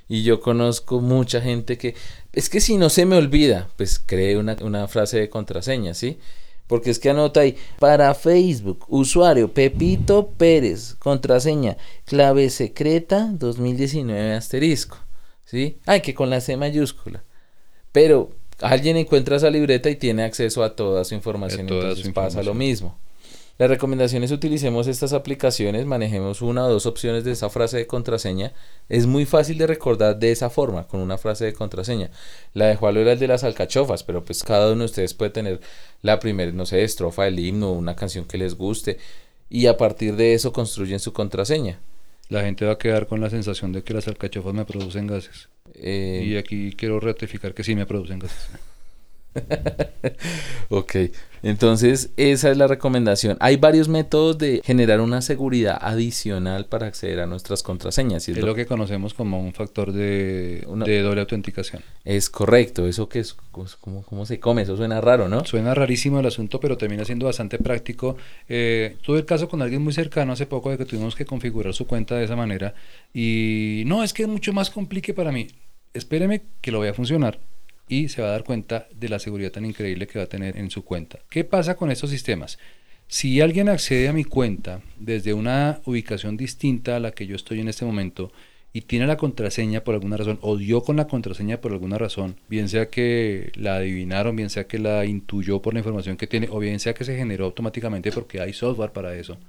y 0.08 0.24
yo 0.24 0.42
conozco 0.42 1.00
mucha 1.00 1.42
gente 1.42 1.78
que... 1.78 1.96
Es 2.34 2.50
que 2.50 2.60
si 2.60 2.78
no 2.78 2.89
se 2.89 3.06
me 3.06 3.15
olvida, 3.15 3.70
pues 3.78 4.02
cree 4.04 4.38
una, 4.38 4.58
una 4.62 4.88
frase 4.88 5.20
de 5.20 5.30
contraseña, 5.30 5.94
¿sí? 5.94 6.18
Porque 6.70 6.92
es 6.92 7.00
que 7.00 7.10
anota 7.10 7.39
ahí, 7.42 7.58
para 7.80 8.13
Facebook, 8.13 8.86
usuario 8.89 9.52
Pepito 9.52 10.30
Pérez, 10.38 10.96
contraseña, 11.00 11.78
clave 12.06 12.52
secreta 12.52 13.30
2019 13.34 14.34
asterisco, 14.34 14.98
¿sí? 15.46 15.80
Ay, 15.88 16.02
que 16.02 16.13
con 16.13 16.30
la 16.30 16.42
C 16.42 16.58
mayúscula. 16.58 17.24
Pero 17.92 18.32
alguien 18.62 18.98
encuentra 18.98 19.38
esa 19.38 19.50
libreta 19.50 19.89
y 19.89 19.95
tiene 19.95 20.24
acceso 20.24 20.63
a 20.63 20.76
toda 20.76 21.04
su 21.06 21.15
información, 21.15 21.67
toda 21.67 21.82
entonces 21.82 22.06
su 22.06 22.13
pasa 22.13 22.43
lo 22.43 22.54
mismo. 22.54 22.98
La 23.60 23.67
recomendación 23.67 24.24
es 24.24 24.32
utilicemos 24.32 24.88
estas 24.88 25.12
aplicaciones, 25.12 25.86
manejemos 25.86 26.41
una 26.41 26.65
o 26.65 26.69
dos 26.69 26.86
opciones 26.86 27.26
de 27.26 27.34
esa 27.34 27.50
frase 27.50 27.76
de 27.76 27.88
contraseña. 27.88 28.54
Es 28.88 29.06
muy 29.06 29.26
fácil 29.26 29.58
de 29.58 29.67
recordar 29.67 30.17
de 30.17 30.32
esa 30.32 30.50
forma, 30.50 30.88
con 30.88 31.02
una 31.02 31.17
frase 31.17 31.43
de 31.43 31.52
contraseña. 31.52 32.10
La 32.54 32.67
de 32.67 32.78
Juan 32.78 32.95
era 32.95 33.12
el 33.12 33.19
de 33.19 33.28
las 33.28 33.43
alcachofas, 33.43 34.04
pero 34.04 34.24
pues 34.24 34.45
cada 34.45 34.72
uno 34.72 34.80
de 34.80 34.86
ustedes 34.86 35.13
puede 35.13 35.32
tener 35.32 35.60
la 36.02 36.22
primera, 36.22 36.54
no 36.54 36.65
sé, 36.65 36.86
estrofa 36.86 37.26
del 37.26 37.38
himno, 37.38 37.74
una 37.74 37.98
canción 37.98 38.24
que 38.24 38.38
les 38.38 38.56
guste, 38.56 38.98
y 39.50 39.65
a 39.65 39.76
partir 39.76 40.15
de 40.15 40.36
eso 40.36 40.54
construyen 40.54 41.02
su 41.02 41.12
contraseña. 41.12 41.80
La 42.30 42.42
gente 42.44 42.65
va 42.65 42.74
a 42.74 42.78
quedar 42.78 43.08
con 43.08 43.20
la 43.22 43.30
sensación 43.30 43.72
de 43.74 43.84
que 43.84 43.94
las 43.94 44.08
alcachofas 44.08 44.54
me 44.54 44.65
producen 44.65 45.08
gases. 45.08 45.50
Eh, 45.76 46.24
Y 46.26 46.38
aquí 46.38 46.74
quiero 46.78 47.00
ratificar 47.00 47.54
que 47.54 47.63
sí 47.63 47.76
me 47.76 47.86
producen 47.86 48.20
gases. 48.20 48.50
ok, 50.70 50.96
entonces 51.44 52.10
esa 52.18 52.52
es 52.52 52.58
la 52.58 52.68
recomendación. 52.68 53.38
Hay 53.39 53.58
varios 53.58 53.88
métodos 53.88 54.38
de 54.38 54.62
generar 54.63 55.02
una 55.02 55.22
seguridad 55.22 55.78
adicional 55.82 56.65
para 56.65 56.88
acceder 56.88 57.20
a 57.20 57.26
nuestras 57.26 57.63
contraseñas. 57.63 58.28
y 58.28 58.32
es 58.32 58.38
Es 58.38 58.42
lo- 58.42 58.50
lo 58.50 58.56
que 58.56 58.65
conocemos 58.65 59.13
como 59.13 59.39
un 59.39 59.54
factor 59.54 59.92
de, 59.92 60.63
Una- 60.68 60.86
de 60.86 61.02
doble 61.02 61.22
autenticación. 61.22 61.82
Es 62.06 62.30
correcto, 62.30 62.88
eso 62.88 63.08
que 63.10 63.20
es, 63.20 63.36
¿cómo, 63.52 64.04
cómo 64.04 64.26
se 64.26 64.39
come? 64.39 64.63
Eso 64.63 64.76
suena 64.78 65.00
raro, 65.02 65.28
¿no? 65.30 65.46
Suena 65.46 65.74
rarísimo 65.74 66.20
el 66.20 66.26
asunto, 66.26 66.60
pero 66.60 66.78
termina 66.78 67.06
siendo 67.06 67.26
bastante 67.26 67.58
práctico. 67.60 68.18
Eh, 68.48 68.98
tuve 69.02 69.20
el 69.20 69.26
caso 69.26 69.48
con 69.48 69.62
alguien 69.62 69.82
muy 69.82 69.94
cercano 69.94 70.34
hace 70.34 70.46
poco 70.46 70.70
de 70.72 70.78
que 70.78 70.86
tuvimos 70.86 71.15
que 71.15 71.26
configurar 71.26 71.74
su 71.74 71.88
cuenta 71.88 72.15
de 72.15 72.26
esa 72.26 72.36
manera 72.36 72.74
y 73.13 73.84
no, 73.86 74.04
es 74.04 74.13
que 74.13 74.24
es 74.24 74.30
mucho 74.30 74.54
más 74.54 74.70
complique 74.70 75.13
para 75.13 75.32
mí. 75.32 75.48
Espéreme 75.94 76.42
que 76.62 76.72
lo 76.72 76.80
vaya 76.80 76.92
a 76.92 76.96
funcionar 76.96 77.39
y 77.89 78.08
se 78.08 78.21
va 78.21 78.30
a 78.30 78.32
dar 78.32 78.43
cuenta 78.45 78.88
de 78.95 79.10
la 79.10 79.19
seguridad 79.19 79.52
tan 79.52 79.65
increíble 79.65 80.08
que 80.08 80.19
va 80.19 80.25
a 80.25 80.30
tener 80.30 80.56
en 80.58 80.69
su 80.69 80.86
cuenta. 80.86 81.19
¿Qué 81.30 81.43
pasa 81.43 81.75
con 81.75 81.91
estos 81.91 82.12
sistemas? 82.12 82.60
Si 83.08 83.41
alguien 83.41 83.67
accede 83.67 84.08
a 84.08 84.13
mi 84.13 84.23
cuenta 84.23 84.82
desde 84.97 85.34
una 85.34 85.82
ubicación 85.86 86.38
distinta 86.38 86.95
a 86.95 86.99
la 86.99 87.12
que 87.12 87.25
yo 87.25 87.36
estoy 87.36 87.60
en 87.60 87.67
este 87.67 87.84
momento 87.84 88.32
y 88.71 88.82
tiene 88.82 89.08
la 89.08 89.17
contraseña 89.17 89.84
por 89.84 89.95
alguna 89.95 90.15
razón 90.15 90.38
o 90.41 90.56
dio 90.56 90.82
con 90.82 90.95
la 90.95 91.08
contraseña 91.08 91.60
por 91.60 91.71
alguna 91.71 91.97
razón, 91.97 92.36
bien 92.47 92.69
sea 92.69 92.89
que 92.89 93.52
la 93.56 93.78
adivinaron, 93.78 94.36
bien 94.36 94.52
sea 94.52 94.67
que 94.67 94.78
la 94.78 95.06
intuyó 95.06 95.60
por 95.60 95.73
la 95.73 95.80
información 95.80 96.17
que 96.17 96.28
tiene 96.28 96.47
o 96.52 96.60
bien 96.60 96.80
sea 96.80 96.93
que 96.93 97.04
se 97.04 97.17
generó 97.17 97.45
automáticamente 97.45 98.12
porque 98.12 98.39
hay 98.39 98.54
software 98.54 98.91
para 98.91 99.15
eso, 99.15 99.39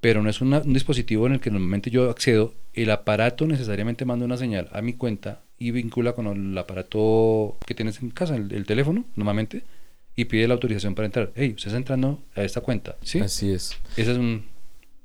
pero 0.00 0.22
no 0.22 0.30
es 0.30 0.40
una- 0.40 0.58
un 0.60 0.72
dispositivo 0.72 1.26
en 1.26 1.34
el 1.34 1.40
que 1.40 1.50
normalmente 1.50 1.90
yo 1.90 2.08
accedo, 2.10 2.54
el 2.74 2.90
aparato 2.90 3.46
necesariamente 3.46 4.04
manda 4.04 4.24
una 4.24 4.36
señal 4.36 4.68
a 4.72 4.82
mi 4.82 4.92
cuenta 4.94 5.40
y 5.58 5.72
vincula 5.72 6.12
con 6.12 6.26
el 6.28 6.56
aparato 6.56 7.56
que 7.66 7.74
tienes 7.74 8.00
en 8.00 8.10
casa, 8.10 8.36
el, 8.36 8.52
el 8.52 8.64
teléfono 8.66 9.04
normalmente, 9.16 9.64
y 10.14 10.24
pide 10.26 10.48
la 10.48 10.54
autorización 10.54 10.94
para 10.94 11.06
entrar. 11.06 11.32
Hey, 11.34 11.52
usted 11.56 11.68
está 11.68 11.78
entrando 11.78 12.20
a 12.34 12.42
esta 12.42 12.60
cuenta, 12.60 12.96
¿sí? 13.02 13.18
Así 13.20 13.50
es. 13.52 13.76
Ese 13.96 14.12
es 14.12 14.18
un 14.18 14.44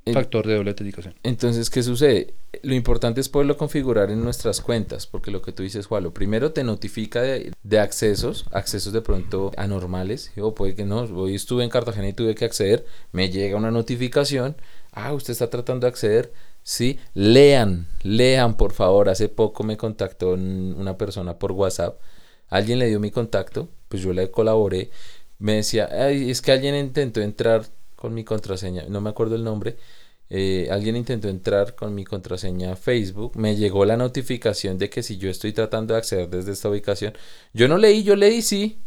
En- 0.06 0.14
factor 0.16 0.46
de 0.46 0.56
doble 0.56 0.72
autenticación. 0.72 1.14
Entonces, 1.24 1.70
¿qué 1.70 1.82
sucede? 1.82 2.34
Lo 2.62 2.74
importante 2.76 3.22
es 3.22 3.30
poderlo 3.30 3.56
configurar 3.58 4.12
en 4.12 4.24
nuestras 4.24 4.60
cuentas, 4.62 5.08
porque 5.08 5.32
lo 5.32 5.42
que 5.42 5.52
tú 5.54 5.64
dices, 5.64 5.86
Juan, 5.88 6.04
lo 6.04 6.14
primero 6.14 6.52
te 6.52 6.64
notifica 6.64 7.22
de, 7.22 7.52
de 7.64 7.80
accesos, 7.80 8.46
accesos 8.52 8.92
de 8.94 9.02
pronto 9.02 9.52
anormales, 9.58 10.32
o 10.40 10.54
puede 10.54 10.76
que 10.76 10.86
no, 10.86 11.02
hoy 11.02 11.36
estuve 11.36 11.64
en 11.64 11.70
Cartagena 11.70 12.10
y 12.10 12.14
tuve 12.14 12.36
que 12.36 12.46
acceder, 12.46 12.86
me 13.12 13.30
llega 13.30 13.56
una 13.58 13.72
notificación, 13.72 14.56
ah, 14.94 15.14
usted 15.14 15.32
está 15.34 15.50
tratando 15.50 15.86
de 15.86 15.90
acceder, 15.92 16.32
sí, 16.64 17.00
lean, 17.14 17.88
lean 18.04 18.56
por 18.58 18.74
favor, 18.74 19.10
hace 19.10 19.30
poco 19.30 19.64
me 19.64 19.78
contactó 19.78 20.34
un- 20.34 20.76
una 20.78 20.98
persona 20.98 21.38
por 21.40 21.52
WhatsApp, 21.52 22.00
alguien 22.50 22.80
le 22.80 22.88
dio 22.88 23.00
mi 23.00 23.12
contacto, 23.12 23.70
pues 23.90 24.02
yo 24.04 24.14
le 24.14 24.30
colaboré, 24.32 24.90
me 25.40 25.56
decía, 25.56 25.90
"Ay, 25.92 26.30
es 26.32 26.42
que 26.42 26.52
alguien 26.52 26.76
intentó 26.76 27.22
entrar 27.22 27.66
con 27.96 28.14
mi 28.14 28.24
contraseña, 28.24 28.86
no 28.90 29.02
me 29.02 29.10
acuerdo 29.10 29.36
el 29.36 29.44
nombre, 29.44 29.78
eh, 30.30 30.68
alguien 30.72 30.96
intentó 30.96 31.28
entrar 31.30 31.76
con 31.76 31.94
mi 31.94 32.06
contraseña 32.06 32.76
Facebook, 32.76 33.36
me 33.38 33.56
llegó 33.56 33.86
la 33.86 33.98
notificación 33.98 34.78
de 34.78 34.90
que 34.90 35.04
si 35.04 35.18
yo 35.18 35.30
estoy 35.30 35.54
tratando 35.54 35.94
de 35.94 36.00
acceder 36.00 36.30
desde 36.30 36.52
esta 36.54 36.70
ubicación, 36.70 37.14
yo 37.54 37.68
no 37.68 37.78
leí, 37.78 38.04
yo 38.04 38.16
leí 38.16 38.42
sí. 38.42 38.80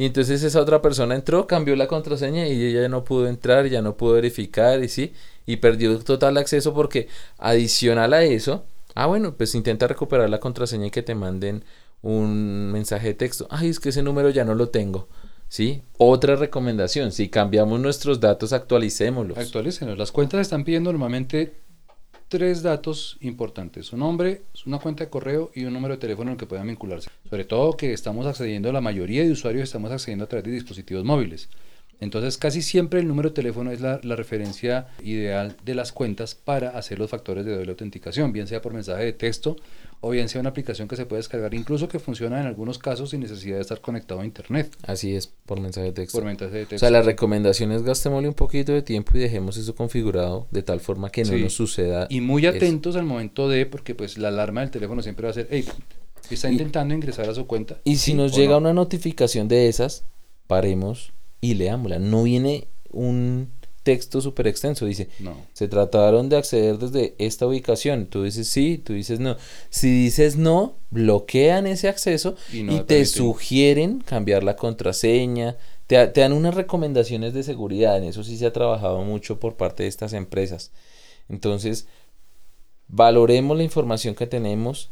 Y 0.00 0.06
entonces 0.06 0.42
esa 0.42 0.62
otra 0.62 0.80
persona 0.80 1.14
entró, 1.14 1.46
cambió 1.46 1.76
la 1.76 1.86
contraseña 1.86 2.48
y 2.48 2.52
ella 2.52 2.80
ya 2.80 2.88
no 2.88 3.04
pudo 3.04 3.28
entrar, 3.28 3.66
ya 3.66 3.82
no 3.82 3.98
pudo 3.98 4.14
verificar 4.14 4.82
y 4.82 4.88
sí, 4.88 5.12
y 5.44 5.58
perdió 5.58 5.98
total 5.98 6.38
acceso 6.38 6.72
porque 6.72 7.08
adicional 7.36 8.14
a 8.14 8.22
eso, 8.22 8.64
ah 8.94 9.04
bueno, 9.04 9.34
pues 9.36 9.54
intenta 9.54 9.86
recuperar 9.86 10.30
la 10.30 10.40
contraseña 10.40 10.86
y 10.86 10.90
que 10.90 11.02
te 11.02 11.14
manden 11.14 11.64
un 12.00 12.72
mensaje 12.72 13.08
de 13.08 13.14
texto. 13.14 13.46
Ay, 13.50 13.68
es 13.68 13.78
que 13.78 13.90
ese 13.90 14.02
número 14.02 14.30
ya 14.30 14.42
no 14.46 14.54
lo 14.54 14.70
tengo. 14.70 15.06
¿Sí? 15.48 15.82
Otra 15.98 16.34
recomendación, 16.34 17.12
si 17.12 17.28
cambiamos 17.28 17.78
nuestros 17.78 18.20
datos, 18.20 18.54
actualicémoslos. 18.54 19.36
Actualícenlos. 19.36 19.98
Las 19.98 20.12
cuentas 20.12 20.40
están 20.40 20.64
pidiendo 20.64 20.90
normalmente 20.90 21.52
tres 22.30 22.62
datos 22.62 23.18
importantes. 23.22 23.92
Un 23.92 23.98
nombre, 23.98 24.42
una 24.64 24.78
cuenta 24.78 25.02
de 25.02 25.10
correo 25.10 25.50
y 25.52 25.64
un 25.64 25.72
número 25.72 25.94
de 25.94 26.00
teléfono 26.00 26.30
en 26.30 26.34
el 26.34 26.38
que 26.38 26.46
puedan 26.46 26.68
vincularse. 26.68 27.10
Sobre 27.28 27.44
todo 27.44 27.76
que 27.76 27.92
estamos 27.92 28.24
accediendo, 28.24 28.72
la 28.72 28.80
mayoría 28.80 29.24
de 29.24 29.32
usuarios 29.32 29.64
estamos 29.64 29.90
accediendo 29.90 30.24
a 30.24 30.28
través 30.28 30.44
de 30.44 30.52
dispositivos 30.52 31.04
móviles. 31.04 31.48
Entonces 32.00 32.38
casi 32.38 32.62
siempre 32.62 33.00
el 33.00 33.06
número 33.08 33.28
de 33.28 33.34
teléfono 33.34 33.70
es 33.70 33.80
la, 33.80 34.00
la 34.02 34.16
referencia 34.16 34.86
ideal 35.04 35.56
de 35.64 35.74
las 35.74 35.92
cuentas 35.92 36.34
para 36.34 36.70
hacer 36.70 36.98
los 36.98 37.10
factores 37.10 37.44
de 37.44 37.54
doble 37.56 37.70
autenticación, 37.70 38.32
bien 38.32 38.46
sea 38.46 38.62
por 38.62 38.72
mensaje 38.72 39.04
de 39.04 39.12
texto 39.12 39.56
o 40.02 40.08
bien 40.10 40.30
sea 40.30 40.40
una 40.40 40.48
aplicación 40.48 40.88
que 40.88 40.96
se 40.96 41.04
puede 41.04 41.18
descargar, 41.20 41.52
incluso 41.52 41.86
que 41.88 41.98
funciona 41.98 42.40
en 42.40 42.46
algunos 42.46 42.78
casos 42.78 43.10
sin 43.10 43.20
necesidad 43.20 43.56
de 43.56 43.60
estar 43.60 43.82
conectado 43.82 44.22
a 44.22 44.24
internet 44.24 44.74
Así 44.86 45.14
es, 45.14 45.26
por 45.26 45.60
mensaje 45.60 45.88
de 45.88 45.92
texto. 45.92 46.16
por 46.16 46.24
mensaje 46.24 46.56
de 46.56 46.62
O 46.62 46.66
texto. 46.68 46.78
sea, 46.78 46.90
la 46.90 47.02
recomendación 47.02 47.70
es 47.70 47.82
gastémosle 47.82 48.28
un 48.28 48.34
poquito 48.34 48.72
de 48.72 48.80
tiempo 48.80 49.12
y 49.14 49.20
dejemos 49.20 49.58
eso 49.58 49.74
configurado 49.74 50.46
de 50.50 50.62
tal 50.62 50.80
forma 50.80 51.10
que 51.10 51.24
no 51.24 51.34
Sí. 51.34 51.42
nos 51.42 51.52
suceda. 51.52 52.06
Y 52.08 52.22
muy 52.22 52.46
eso. 52.46 52.56
atentos 52.56 52.96
al 52.96 53.04
momento 53.04 53.46
de, 53.50 53.66
porque 53.66 53.94
pues 53.94 54.16
la 54.16 54.28
alarma 54.28 54.62
del 54.62 54.70
teléfono 54.70 55.02
siempre 55.02 55.24
va 55.24 55.32
a 55.32 55.34
ser, 55.34 55.48
hey, 55.50 55.66
está 56.30 56.48
Y- 56.48 56.52
intentando 56.52 56.94
ingresar 56.94 57.28
a 57.28 57.34
su 57.34 57.46
cuenta. 57.46 57.76
Y 57.84 57.96
si 57.96 58.12
¿sí 58.12 58.14
nos 58.14 58.32
o 58.32 58.36
llega 58.36 58.52
no?". 58.52 58.58
una 58.58 58.72
notificación 58.72 59.48
de 59.48 59.68
esas, 59.68 60.04
paremos 60.46 61.12
y 61.40 61.54
leámosla. 61.54 61.98
No 61.98 62.24
viene 62.24 62.68
un 62.90 63.50
texto 63.82 64.20
súper 64.20 64.46
extenso, 64.46 64.84
dice, 64.84 65.08
No. 65.20 65.34
se 65.54 65.66
trataron 65.66 66.28
de 66.28 66.36
acceder 66.36 66.78
desde 66.78 67.14
esta 67.18 67.46
ubicación. 67.46 68.06
Tú 68.06 68.24
dices 68.24 68.48
sí, 68.48 68.78
tú 68.78 68.92
dices 68.92 69.20
no. 69.20 69.36
Si 69.70 69.88
dices 70.04 70.36
no, 70.36 70.74
bloquean 70.90 71.66
ese 71.66 71.88
acceso 71.88 72.36
Y 72.52 72.62
no 72.62 72.84
te 72.84 73.04
sugieren 73.06 74.00
cambiar 74.00 74.44
la 74.44 74.56
contraseña. 74.56 75.56
Te, 75.86 76.06
te 76.08 76.20
dan 76.20 76.32
unas 76.34 76.54
recomendaciones 76.54 77.32
de 77.32 77.42
seguridad. 77.42 77.96
En 77.98 78.04
eso 78.04 78.22
sí 78.22 78.36
se 78.36 78.46
ha 78.46 78.52
trabajado 78.52 79.02
mucho 79.02 79.40
por 79.40 79.56
parte 79.56 79.84
de 79.84 79.88
estas 79.88 80.12
empresas. 80.12 80.70
Entonces, 81.28 81.86
valoremos 82.88 83.56
la 83.56 83.62
información 83.64 84.14
que 84.14 84.26
tenemos, 84.26 84.90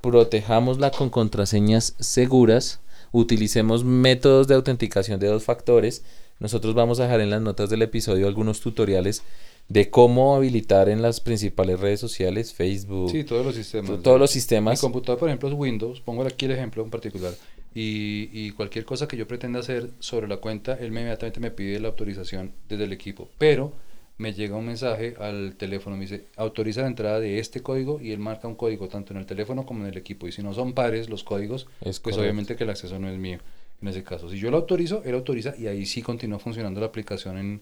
protejámosla 0.00 0.90
con 0.92 1.10
contraseñas 1.10 1.94
seguras, 2.00 2.80
utilicemos 3.12 3.84
métodos 3.84 4.46
de 4.48 4.54
autenticación 4.54 5.18
de 5.20 5.28
dos 5.28 5.44
factores. 5.44 6.04
Nosotros 6.38 6.74
vamos 6.74 7.00
a 7.00 7.04
dejar 7.04 7.20
en 7.20 7.30
las 7.30 7.42
notas 7.42 7.68
del 7.70 7.82
episodio 7.82 8.26
algunos 8.26 8.60
tutoriales 8.60 9.22
de 9.68 9.88
cómo 9.90 10.34
habilitar 10.34 10.88
en 10.88 11.00
las 11.02 11.20
principales 11.20 11.78
redes 11.78 12.00
sociales, 12.00 12.52
Facebook, 12.54 13.10
Sí, 13.10 13.24
todos 13.24 13.44
los 13.46 13.54
sistemas. 13.54 13.90
to- 13.90 13.98
todos 14.00 14.18
los 14.18 14.30
Mi 14.30 14.34
sistemas. 14.34 14.80
computador, 14.80 15.18
por 15.18 15.28
ejemplo, 15.28 15.48
es 15.48 15.54
Windows. 15.54 16.00
Pongo 16.00 16.22
aquí 16.24 16.46
el 16.46 16.52
ejemplo 16.52 16.82
en 16.82 16.90
particular. 16.90 17.34
Y, 17.72 18.28
y 18.32 18.50
cualquier 18.50 18.84
cosa 18.84 19.06
que 19.06 19.16
yo 19.16 19.28
pretenda 19.28 19.60
hacer 19.60 19.90
sobre 20.00 20.26
la 20.26 20.38
cuenta, 20.38 20.74
él 20.74 20.90
me 20.90 21.00
inmediatamente 21.02 21.38
me 21.38 21.52
pide 21.52 21.78
la 21.78 21.88
autorización 21.88 22.52
desde 22.68 22.82
el 22.84 22.92
equipo. 22.92 23.28
Pero 23.38 23.72
me 24.20 24.34
llega 24.34 24.54
un 24.56 24.66
mensaje 24.66 25.14
al 25.18 25.54
teléfono, 25.56 25.96
me 25.96 26.02
dice, 26.02 26.24
autoriza 26.36 26.82
la 26.82 26.88
entrada 26.88 27.20
de 27.20 27.38
este 27.38 27.62
código 27.62 28.00
y 28.00 28.12
él 28.12 28.18
marca 28.18 28.46
un 28.48 28.54
código 28.54 28.86
tanto 28.88 29.12
en 29.14 29.18
el 29.18 29.26
teléfono 29.26 29.64
como 29.64 29.80
en 29.84 29.90
el 29.90 29.96
equipo. 29.96 30.28
Y 30.28 30.32
si 30.32 30.42
no 30.42 30.52
son 30.52 30.74
pares 30.74 31.08
los 31.08 31.24
códigos, 31.24 31.66
Es 31.80 31.98
pues 32.00 32.14
correcto. 32.16 32.20
obviamente 32.20 32.56
que 32.56 32.64
el 32.64 32.70
acceso 32.70 32.98
no 32.98 33.08
es 33.08 33.18
mío 33.18 33.38
en 33.80 33.88
ese 33.88 34.02
caso. 34.04 34.28
Si 34.28 34.38
yo 34.38 34.50
lo 34.50 34.58
autorizo, 34.58 35.02
él 35.04 35.14
autoriza 35.14 35.54
y 35.58 35.66
ahí 35.68 35.86
sí 35.86 36.02
continúa 36.02 36.38
funcionando 36.38 36.80
la 36.80 36.86
aplicación 36.88 37.38
en, 37.38 37.60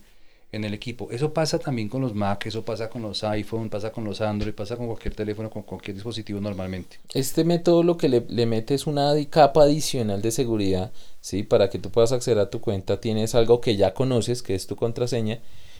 en 0.51 0.64
el 0.64 0.75
equipo. 0.75 1.09
Eso 1.12 1.33
pasa 1.33 1.61
también 1.61 1.88
con 1.88 2.03
los 2.03 2.12
Mac, 2.14 2.44
eso 2.47 2.64
pasa 2.64 2.90
con 2.90 3.03
los 3.03 3.23
iPhone, 3.23 3.71
pasa 3.71 3.92
con 3.92 4.03
los 4.05 4.21
Android, 4.21 4.53
pasa 4.53 4.77
con 4.77 4.87
cualquier 4.88 5.14
teléfono, 5.14 5.51
con 5.51 5.62
cualquier 5.62 5.94
dispositivo 5.94 6.40
normalmente. 6.40 6.97
Este 7.14 7.44
método 7.44 7.85
lo 7.85 7.97
que 7.97 8.09
le, 8.09 8.25
le 8.29 8.47
mete 8.47 8.75
es 8.75 8.88
una 8.88 9.12
capa 9.31 9.62
adicional 9.62 10.23
de 10.23 10.33
seguridad, 10.33 10.90
¿sí? 11.21 11.44
Para 11.44 11.71
que 11.71 11.79
tú 11.79 11.90
puedas 11.90 12.11
acceder 12.11 12.40
a 12.40 12.51
tu 12.51 12.61
cuenta 12.61 12.99
tienes 13.01 13.37
algo 13.37 13.61
que 13.61 13.77
ya 13.77 13.94
conoces, 13.94 14.42
que 14.42 14.57
es 14.57 14.66
tu 14.66 14.75
contraseña, 14.75 15.38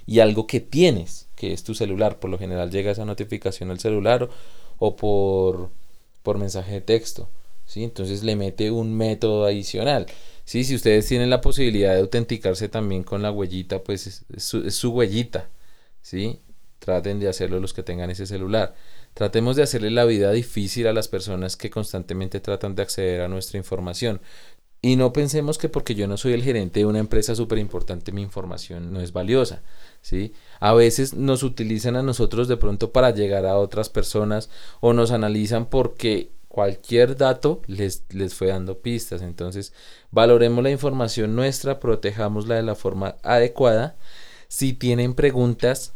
y 0.09 0.21
algo 0.21 0.47
que 0.47 0.61
tienes, 0.61 1.29
que 1.37 1.53
es 1.53 1.63
tu 1.65 1.75
celular. 1.75 2.19
Por 2.19 2.31
lo 2.31 2.39
general 2.39 2.71
llega 2.71 2.91
esa 2.91 3.05
notificación 3.05 3.71
al 3.71 3.79
celular 3.79 4.31
o, 4.79 4.97
por, 4.97 5.69
por 6.23 6.39
mensaje 6.39 6.73
de 6.73 6.81
texto, 6.81 7.29
¿sí? 7.67 7.85
Entonces 7.85 8.25
le 8.25 8.35
mete 8.35 8.71
un 8.71 8.97
método 8.97 9.45
adicional. 9.45 10.07
Sí, 10.47 10.65
si 10.65 10.75
ustedes 10.75 11.07
tienen 11.07 11.29
la 11.29 11.43
posibilidad 11.43 11.93
de 11.93 12.01
autenticarse 12.01 12.71
también 12.71 13.05
con 13.05 13.21
la 13.21 13.31
huellita, 13.31 13.83
pues 13.85 14.07
es, 14.07 14.43
su, 14.43 14.71
su 14.71 14.93
huellita, 14.93 15.51
¿sí? 16.01 16.41
Traten 16.79 17.21
de 17.21 17.29
hacerlo 17.29 17.61
los 17.61 17.75
que 17.75 17.83
tengan 17.83 18.09
ese 18.09 18.25
celular. 18.25 18.75
Tratemos 19.13 19.57
de 19.57 19.65
hacerle 19.65 19.91
la 19.91 20.07
vida 20.07 20.33
difícil 20.33 20.87
a 20.87 20.95
las 20.95 21.09
personas 21.09 21.57
que 21.57 21.69
constantemente 21.69 22.41
tratan 22.41 22.75
de 22.75 22.83
acceder 22.83 23.21
a 23.21 23.29
nuestra 23.29 23.59
información. 23.59 24.23
Y 24.81 24.95
no 24.95 25.13
pensemos 25.13 25.59
que 25.59 25.69
porque 25.69 25.97
yo 25.97 26.07
no 26.07 26.17
soy 26.17 26.35
el 26.35 26.45
gerente 26.45 26.81
de 26.81 26.87
una 26.87 27.01
empresa 27.01 27.35
súper 27.35 27.59
importante 27.59 28.13
mi 28.13 28.23
información 28.23 28.93
no 28.93 29.01
es 29.01 29.13
valiosa, 29.13 29.63
¿sí? 30.03 30.35
A 30.61 30.73
veces 30.73 31.15
nos 31.15 31.43
utilizan 31.43 31.97
a 31.97 32.03
nosotros 32.03 32.47
de 32.47 32.57
pronto 32.57 32.93
para 32.93 33.11
llegar 33.11 33.45
a 33.45 33.59
otras 33.59 33.89
personas 33.89 34.51
o 34.81 34.93
nos 34.93 35.11
analizan 35.11 35.67
porque 35.67 36.31
cualquier 36.47 37.17
dato 37.17 37.61
les, 37.67 38.05
les 38.11 38.35
fue 38.35 38.49
dando 38.49 38.79
pistas. 38.79 39.21
Entonces, 39.23 39.73
valoremos 40.13 40.63
la 40.63 40.71
información 40.71 41.35
nuestra, 41.35 41.81
protejámosla 41.81 42.55
de 42.55 42.63
la 42.63 42.77
forma 42.77 43.17
adecuada. 43.25 43.97
Si 44.47 44.75
tienen 44.75 45.15
preguntas, 45.15 45.93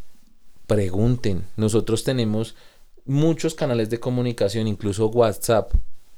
pregunten. 0.66 1.47
Nosotros 1.57 2.03
tenemos 2.03 2.57
muchos 3.05 3.55
canales 3.55 3.90
de 3.90 4.01
comunicación, 4.01 4.66
incluso 4.66 5.07
WhatsApp, 5.07 5.73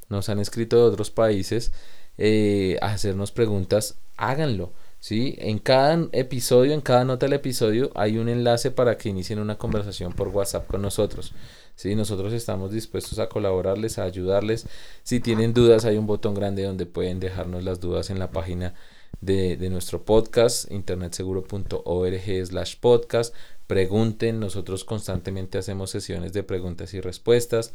nos 0.08 0.28
han 0.28 0.38
escrito 0.38 0.76
de 0.76 0.82
otros 0.82 1.10
países 1.10 1.72
eh, 2.18 2.78
hacernos 2.82 3.32
preguntas, 3.32 3.96
háganlo. 4.16 4.72
¿sí? 5.00 5.34
En 5.38 5.58
cada 5.58 6.08
episodio, 6.12 6.72
en 6.72 6.80
cada 6.80 7.04
nota 7.04 7.26
del 7.26 7.34
episodio, 7.34 7.90
hay 7.94 8.18
un 8.18 8.28
enlace 8.28 8.70
para 8.70 8.96
que 8.96 9.10
inicien 9.10 9.38
una 9.38 9.58
conversación 9.58 10.12
por 10.12 10.28
WhatsApp 10.28 10.66
con 10.66 10.82
nosotros. 10.82 11.32
¿sí? 11.76 11.94
Nosotros 11.94 12.32
estamos 12.32 12.72
dispuestos 12.72 13.18
a 13.18 13.28
colaborarles, 13.28 13.98
a 13.98 14.04
ayudarles. 14.04 14.66
Si 15.02 15.20
tienen 15.20 15.52
dudas, 15.52 15.84
hay 15.84 15.98
un 15.98 16.06
botón 16.06 16.34
grande 16.34 16.62
donde 16.62 16.86
pueden 16.86 17.20
dejarnos 17.20 17.64
las 17.64 17.80
dudas 17.80 18.10
en 18.10 18.18
la 18.18 18.30
página 18.30 18.74
de, 19.20 19.56
de 19.56 19.70
nuestro 19.70 20.02
podcast, 20.04 20.70
internetseguro.org 20.70 22.46
slash 22.46 22.76
podcast. 22.80 23.34
Pregunten, 23.66 24.40
nosotros 24.40 24.84
constantemente 24.84 25.56
hacemos 25.58 25.90
sesiones 25.90 26.32
de 26.32 26.42
preguntas 26.42 26.92
y 26.94 27.00
respuestas. 27.00 27.72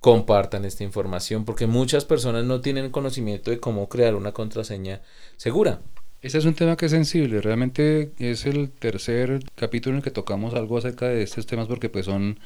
Compartan 0.00 0.64
esta 0.64 0.84
información 0.84 1.44
porque 1.44 1.66
muchas 1.66 2.04
personas 2.04 2.44
no 2.44 2.60
tienen 2.60 2.90
conocimiento 2.90 3.50
de 3.50 3.60
cómo 3.60 3.88
crear 3.88 4.14
una 4.14 4.32
contraseña 4.32 5.00
segura. 5.36 5.80
Ese 6.20 6.38
es 6.38 6.44
un 6.44 6.54
tema 6.54 6.76
que 6.76 6.86
es 6.86 6.90
sensible, 6.90 7.40
realmente 7.40 8.10
es 8.18 8.44
el 8.44 8.70
tercer 8.70 9.38
capítulo 9.54 9.94
en 9.94 9.98
el 9.98 10.02
que 10.02 10.10
tocamos 10.10 10.54
algo 10.54 10.76
acerca 10.76 11.06
de 11.06 11.22
estos 11.22 11.46
temas 11.46 11.68
porque 11.68 11.88
pues 11.88 12.06
son 12.06 12.40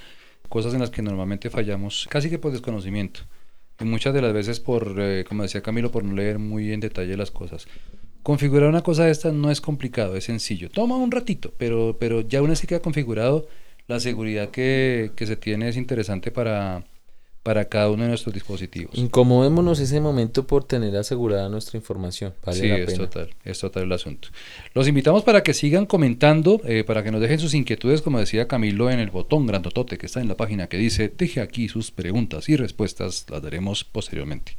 cosas 0.50 0.74
en 0.74 0.80
las 0.80 0.90
que 0.90 1.00
normalmente 1.00 1.48
fallamos 1.48 2.06
casi 2.10 2.28
que 2.28 2.38
por 2.38 2.52
desconocimiento 2.52 3.22
y 3.80 3.84
muchas 3.84 4.14
de 4.14 4.22
las 4.22 4.32
veces 4.32 4.60
por, 4.60 4.94
eh, 4.98 5.24
como 5.28 5.42
decía 5.42 5.62
Camilo, 5.62 5.90
por 5.90 6.04
no 6.04 6.14
leer 6.14 6.38
muy 6.38 6.72
en 6.72 6.80
detalle 6.80 7.16
las 7.16 7.30
cosas. 7.30 7.66
Configurar 8.22 8.68
una 8.68 8.82
cosa 8.82 9.04
de 9.04 9.10
estas 9.10 9.32
no 9.34 9.50
es 9.50 9.60
complicado, 9.60 10.16
es 10.16 10.24
sencillo. 10.24 10.70
Toma 10.70 10.96
un 10.96 11.10
ratito, 11.10 11.52
pero, 11.58 11.96
pero 11.98 12.20
ya 12.20 12.40
una 12.40 12.50
vez 12.50 12.60
que 12.60 12.68
queda 12.68 12.80
configurado, 12.80 13.48
la 13.88 13.98
seguridad 14.00 14.50
que, 14.50 15.10
que 15.16 15.26
se 15.26 15.36
tiene 15.36 15.68
es 15.68 15.76
interesante 15.76 16.30
para, 16.30 16.84
para 17.42 17.64
cada 17.64 17.90
uno 17.90 18.04
de 18.04 18.10
nuestros 18.10 18.32
dispositivos. 18.32 18.96
Incomodémonos 18.96 19.80
ese 19.80 20.00
momento 20.00 20.46
por 20.46 20.64
tener 20.64 20.96
asegurada 20.96 21.48
nuestra 21.48 21.76
información. 21.76 22.34
Vale 22.44 22.60
sí, 22.60 22.68
la 22.68 22.76
es 22.76 22.86
pena. 22.86 22.98
total, 22.98 23.30
es 23.44 23.58
total 23.58 23.82
el 23.84 23.92
asunto. 23.92 24.28
Los 24.74 24.86
invitamos 24.86 25.24
para 25.24 25.42
que 25.42 25.52
sigan 25.52 25.86
comentando, 25.86 26.60
eh, 26.64 26.84
para 26.84 27.02
que 27.02 27.10
nos 27.10 27.20
dejen 27.20 27.40
sus 27.40 27.54
inquietudes, 27.54 28.00
como 28.00 28.20
decía 28.20 28.46
Camilo, 28.46 28.90
en 28.90 29.00
el 29.00 29.10
botón 29.10 29.46
grandotote 29.46 29.98
que 29.98 30.06
está 30.06 30.20
en 30.20 30.28
la 30.28 30.36
página 30.36 30.68
que 30.68 30.76
dice, 30.76 31.12
deje 31.16 31.40
aquí 31.40 31.68
sus 31.68 31.90
preguntas 31.90 32.48
y 32.48 32.56
respuestas, 32.56 33.26
las 33.28 33.42
daremos 33.42 33.82
posteriormente. 33.82 34.54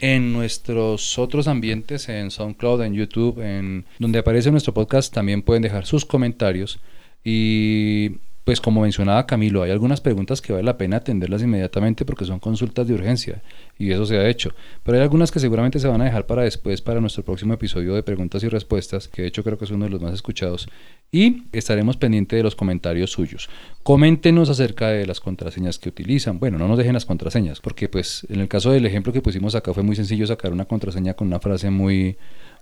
En 0.00 0.32
nuestros 0.32 1.18
otros 1.18 1.46
ambientes, 1.46 2.08
en 2.08 2.30
SoundCloud, 2.30 2.82
en 2.82 2.94
YouTube, 2.94 3.40
en 3.40 3.84
donde 3.98 4.18
aparece 4.18 4.50
nuestro 4.50 4.72
podcast, 4.72 5.12
también 5.12 5.42
pueden 5.42 5.62
dejar 5.62 5.84
sus 5.84 6.06
comentarios. 6.06 6.80
Y 7.22 8.12
pues 8.50 8.60
como 8.60 8.80
mencionaba 8.80 9.26
Camilo, 9.26 9.62
hay 9.62 9.70
algunas 9.70 10.00
preguntas 10.00 10.42
que 10.42 10.52
vale 10.52 10.64
la 10.64 10.76
pena 10.76 10.96
atenderlas 10.96 11.40
inmediatamente 11.40 12.04
porque 12.04 12.24
son 12.24 12.40
consultas 12.40 12.88
de 12.88 12.94
urgencia 12.94 13.40
y 13.78 13.92
eso 13.92 14.04
se 14.04 14.18
ha 14.18 14.28
hecho. 14.28 14.50
Pero 14.82 14.98
hay 14.98 15.04
algunas 15.04 15.30
que 15.30 15.38
seguramente 15.38 15.78
se 15.78 15.86
van 15.86 16.00
a 16.00 16.06
dejar 16.06 16.26
para 16.26 16.42
después, 16.42 16.82
para 16.82 17.00
nuestro 17.00 17.24
próximo 17.24 17.54
episodio 17.54 17.94
de 17.94 18.02
preguntas 18.02 18.42
y 18.42 18.48
respuestas, 18.48 19.06
que 19.06 19.22
de 19.22 19.28
hecho 19.28 19.44
creo 19.44 19.56
que 19.56 19.66
es 19.66 19.70
uno 19.70 19.84
de 19.84 19.92
los 19.92 20.02
más 20.02 20.14
escuchados. 20.14 20.68
Y 21.12 21.44
estaremos 21.52 21.96
pendientes 21.96 22.36
de 22.36 22.42
los 22.42 22.56
comentarios 22.56 23.12
suyos. 23.12 23.48
Coméntenos 23.84 24.50
acerca 24.50 24.88
de 24.88 25.06
las 25.06 25.20
contraseñas 25.20 25.78
que 25.78 25.88
utilizan. 25.88 26.40
Bueno, 26.40 26.58
no 26.58 26.66
nos 26.66 26.76
dejen 26.76 26.94
las 26.94 27.06
contraseñas, 27.06 27.60
porque 27.60 27.88
pues 27.88 28.26
en 28.30 28.40
el 28.40 28.48
caso 28.48 28.72
del 28.72 28.84
ejemplo 28.84 29.12
que 29.12 29.22
pusimos 29.22 29.54
acá 29.54 29.72
fue 29.72 29.84
muy 29.84 29.94
sencillo 29.94 30.26
sacar 30.26 30.52
una 30.52 30.64
contraseña 30.64 31.14
con 31.14 31.28
una 31.28 31.38
frase 31.38 31.70
muy 31.70 32.16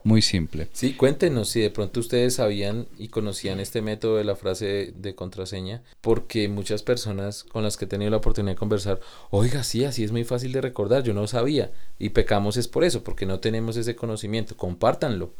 muy 0.04 0.22
simple. 0.22 0.68
Sí, 0.72 0.94
cuéntenos 0.94 1.48
si 1.50 1.60
de 1.60 1.70
pronto 1.70 2.00
ustedes 2.00 2.34
sabían 2.34 2.86
y 2.98 3.08
conocían 3.08 3.60
este 3.60 3.82
método 3.82 4.16
de 4.16 4.24
la 4.24 4.36
frase 4.36 4.92
de 4.96 5.14
contraseña, 5.14 5.82
porque 6.00 6.48
muchas 6.48 6.82
personas 6.82 7.44
con 7.44 7.62
las 7.62 7.76
que 7.76 7.84
he 7.84 7.88
tenido 7.88 8.10
la 8.10 8.18
oportunidad 8.18 8.54
de 8.54 8.58
conversar, 8.58 9.00
oiga, 9.30 9.64
sí, 9.64 9.84
así 9.84 10.04
es 10.04 10.12
muy 10.12 10.24
fácil 10.24 10.52
de 10.52 10.60
recordar, 10.60 11.02
yo 11.02 11.14
no 11.14 11.26
sabía, 11.26 11.72
y 11.98 12.10
pecamos 12.10 12.56
es 12.56 12.68
por 12.68 12.84
eso, 12.84 13.02
porque 13.02 13.26
no 13.26 13.40
tenemos 13.40 13.76
ese 13.76 13.96
conocimiento, 13.96 14.56
compártanlo, 14.56 15.34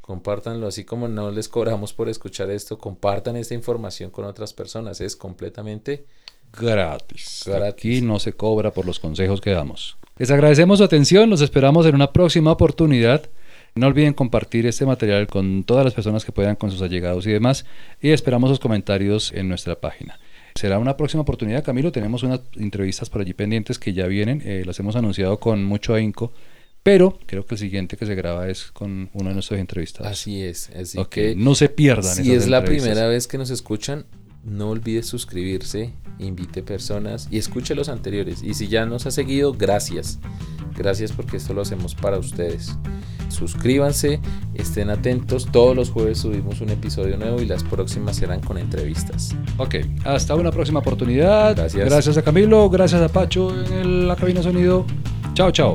compártanlo, 0.00 0.66
así 0.66 0.84
como 0.84 1.08
no 1.08 1.30
les 1.30 1.48
cobramos 1.48 1.92
por 1.92 2.08
escuchar 2.08 2.50
esto, 2.50 2.78
compartan 2.78 3.36
esta 3.36 3.54
información 3.54 4.10
con 4.10 4.24
otras 4.24 4.52
personas, 4.52 5.00
es 5.00 5.16
completamente 5.16 6.04
Gratis. 6.52 7.44
Gratis. 7.46 7.72
Aquí 7.72 8.00
no 8.00 8.18
se 8.18 8.32
cobra 8.32 8.72
por 8.72 8.86
los 8.86 8.98
consejos 8.98 9.40
que 9.40 9.50
damos. 9.50 9.96
Les 10.16 10.30
agradecemos 10.30 10.78
su 10.78 10.84
atención, 10.84 11.30
los 11.30 11.40
esperamos 11.40 11.86
en 11.86 11.94
una 11.94 12.12
próxima 12.12 12.52
oportunidad. 12.52 13.30
No 13.74 13.86
olviden 13.86 14.12
compartir 14.14 14.66
este 14.66 14.84
material 14.86 15.26
con 15.26 15.64
todas 15.64 15.84
las 15.84 15.94
personas 15.94 16.24
que 16.24 16.32
puedan, 16.32 16.56
con 16.56 16.70
sus 16.70 16.82
allegados 16.82 17.26
y 17.26 17.30
demás. 17.30 17.64
Y 18.00 18.10
esperamos 18.10 18.50
sus 18.50 18.58
comentarios 18.58 19.32
en 19.32 19.48
nuestra 19.48 19.76
página. 19.80 20.18
Será 20.54 20.78
una 20.78 20.96
próxima 20.96 21.22
oportunidad, 21.22 21.62
Camilo. 21.64 21.92
Tenemos 21.92 22.22
unas 22.24 22.40
entrevistas 22.56 23.08
por 23.08 23.20
allí 23.22 23.32
pendientes 23.34 23.78
que 23.78 23.92
ya 23.92 24.06
vienen. 24.06 24.42
eh, 24.44 24.64
las 24.66 24.78
hemos 24.80 24.96
anunciado 24.96 25.38
con 25.38 25.64
mucho 25.64 25.94
ahínco. 25.94 26.32
Pero 26.82 27.18
creo 27.26 27.44
que 27.46 27.54
el 27.56 27.58
siguiente 27.58 27.96
que 27.96 28.06
se 28.06 28.14
graba 28.14 28.48
es 28.48 28.72
con 28.72 29.10
uno 29.12 29.28
de 29.28 29.34
nuestros 29.34 29.60
entrevistados. 29.60 30.10
así 30.10 30.42
es, 30.42 30.70
así 30.70 30.98
Ok, 30.98 31.08
que 31.10 31.34
no 31.36 31.54
se 31.54 31.68
pierdan. 31.68 32.14
si 32.14 32.32
esas 32.32 32.44
es 32.44 32.48
la 32.48 32.64
primera 32.64 33.06
vez 33.06 33.26
que 33.28 33.36
nos 33.36 33.50
escuchan, 33.50 34.06
no 34.44 34.70
olvide 34.70 35.02
suscribirse, 35.02 35.92
invite 36.18 36.62
personas 36.62 37.28
y 37.30 37.36
escuche 37.36 37.74
los 37.74 37.90
anteriores. 37.90 38.42
Y 38.42 38.54
si 38.54 38.68
ya 38.68 38.86
nos 38.86 39.04
ha 39.04 39.10
seguido, 39.10 39.52
gracias. 39.52 40.18
Gracias 40.74 41.12
porque 41.12 41.36
esto 41.36 41.52
lo 41.52 41.60
hacemos 41.60 41.94
para 41.94 42.18
ustedes. 42.18 42.74
Suscríbanse, 43.40 44.20
estén 44.52 44.90
atentos. 44.90 45.48
Todos 45.50 45.74
los 45.74 45.88
jueves 45.88 46.18
subimos 46.18 46.60
un 46.60 46.68
episodio 46.68 47.16
nuevo 47.16 47.40
y 47.40 47.46
las 47.46 47.64
próximas 47.64 48.16
serán 48.16 48.40
con 48.40 48.58
entrevistas. 48.58 49.34
Ok, 49.56 49.76
hasta 50.04 50.34
una 50.34 50.50
próxima 50.50 50.80
oportunidad. 50.80 51.56
Gracias. 51.56 51.88
Gracias 51.88 52.18
a 52.18 52.22
Camilo, 52.22 52.68
gracias 52.68 53.00
a 53.00 53.08
Pacho 53.08 53.50
en 53.72 54.06
la 54.06 54.14
cabina 54.14 54.42
sonido. 54.42 54.84
Chao, 55.32 55.50
chao. 55.50 55.72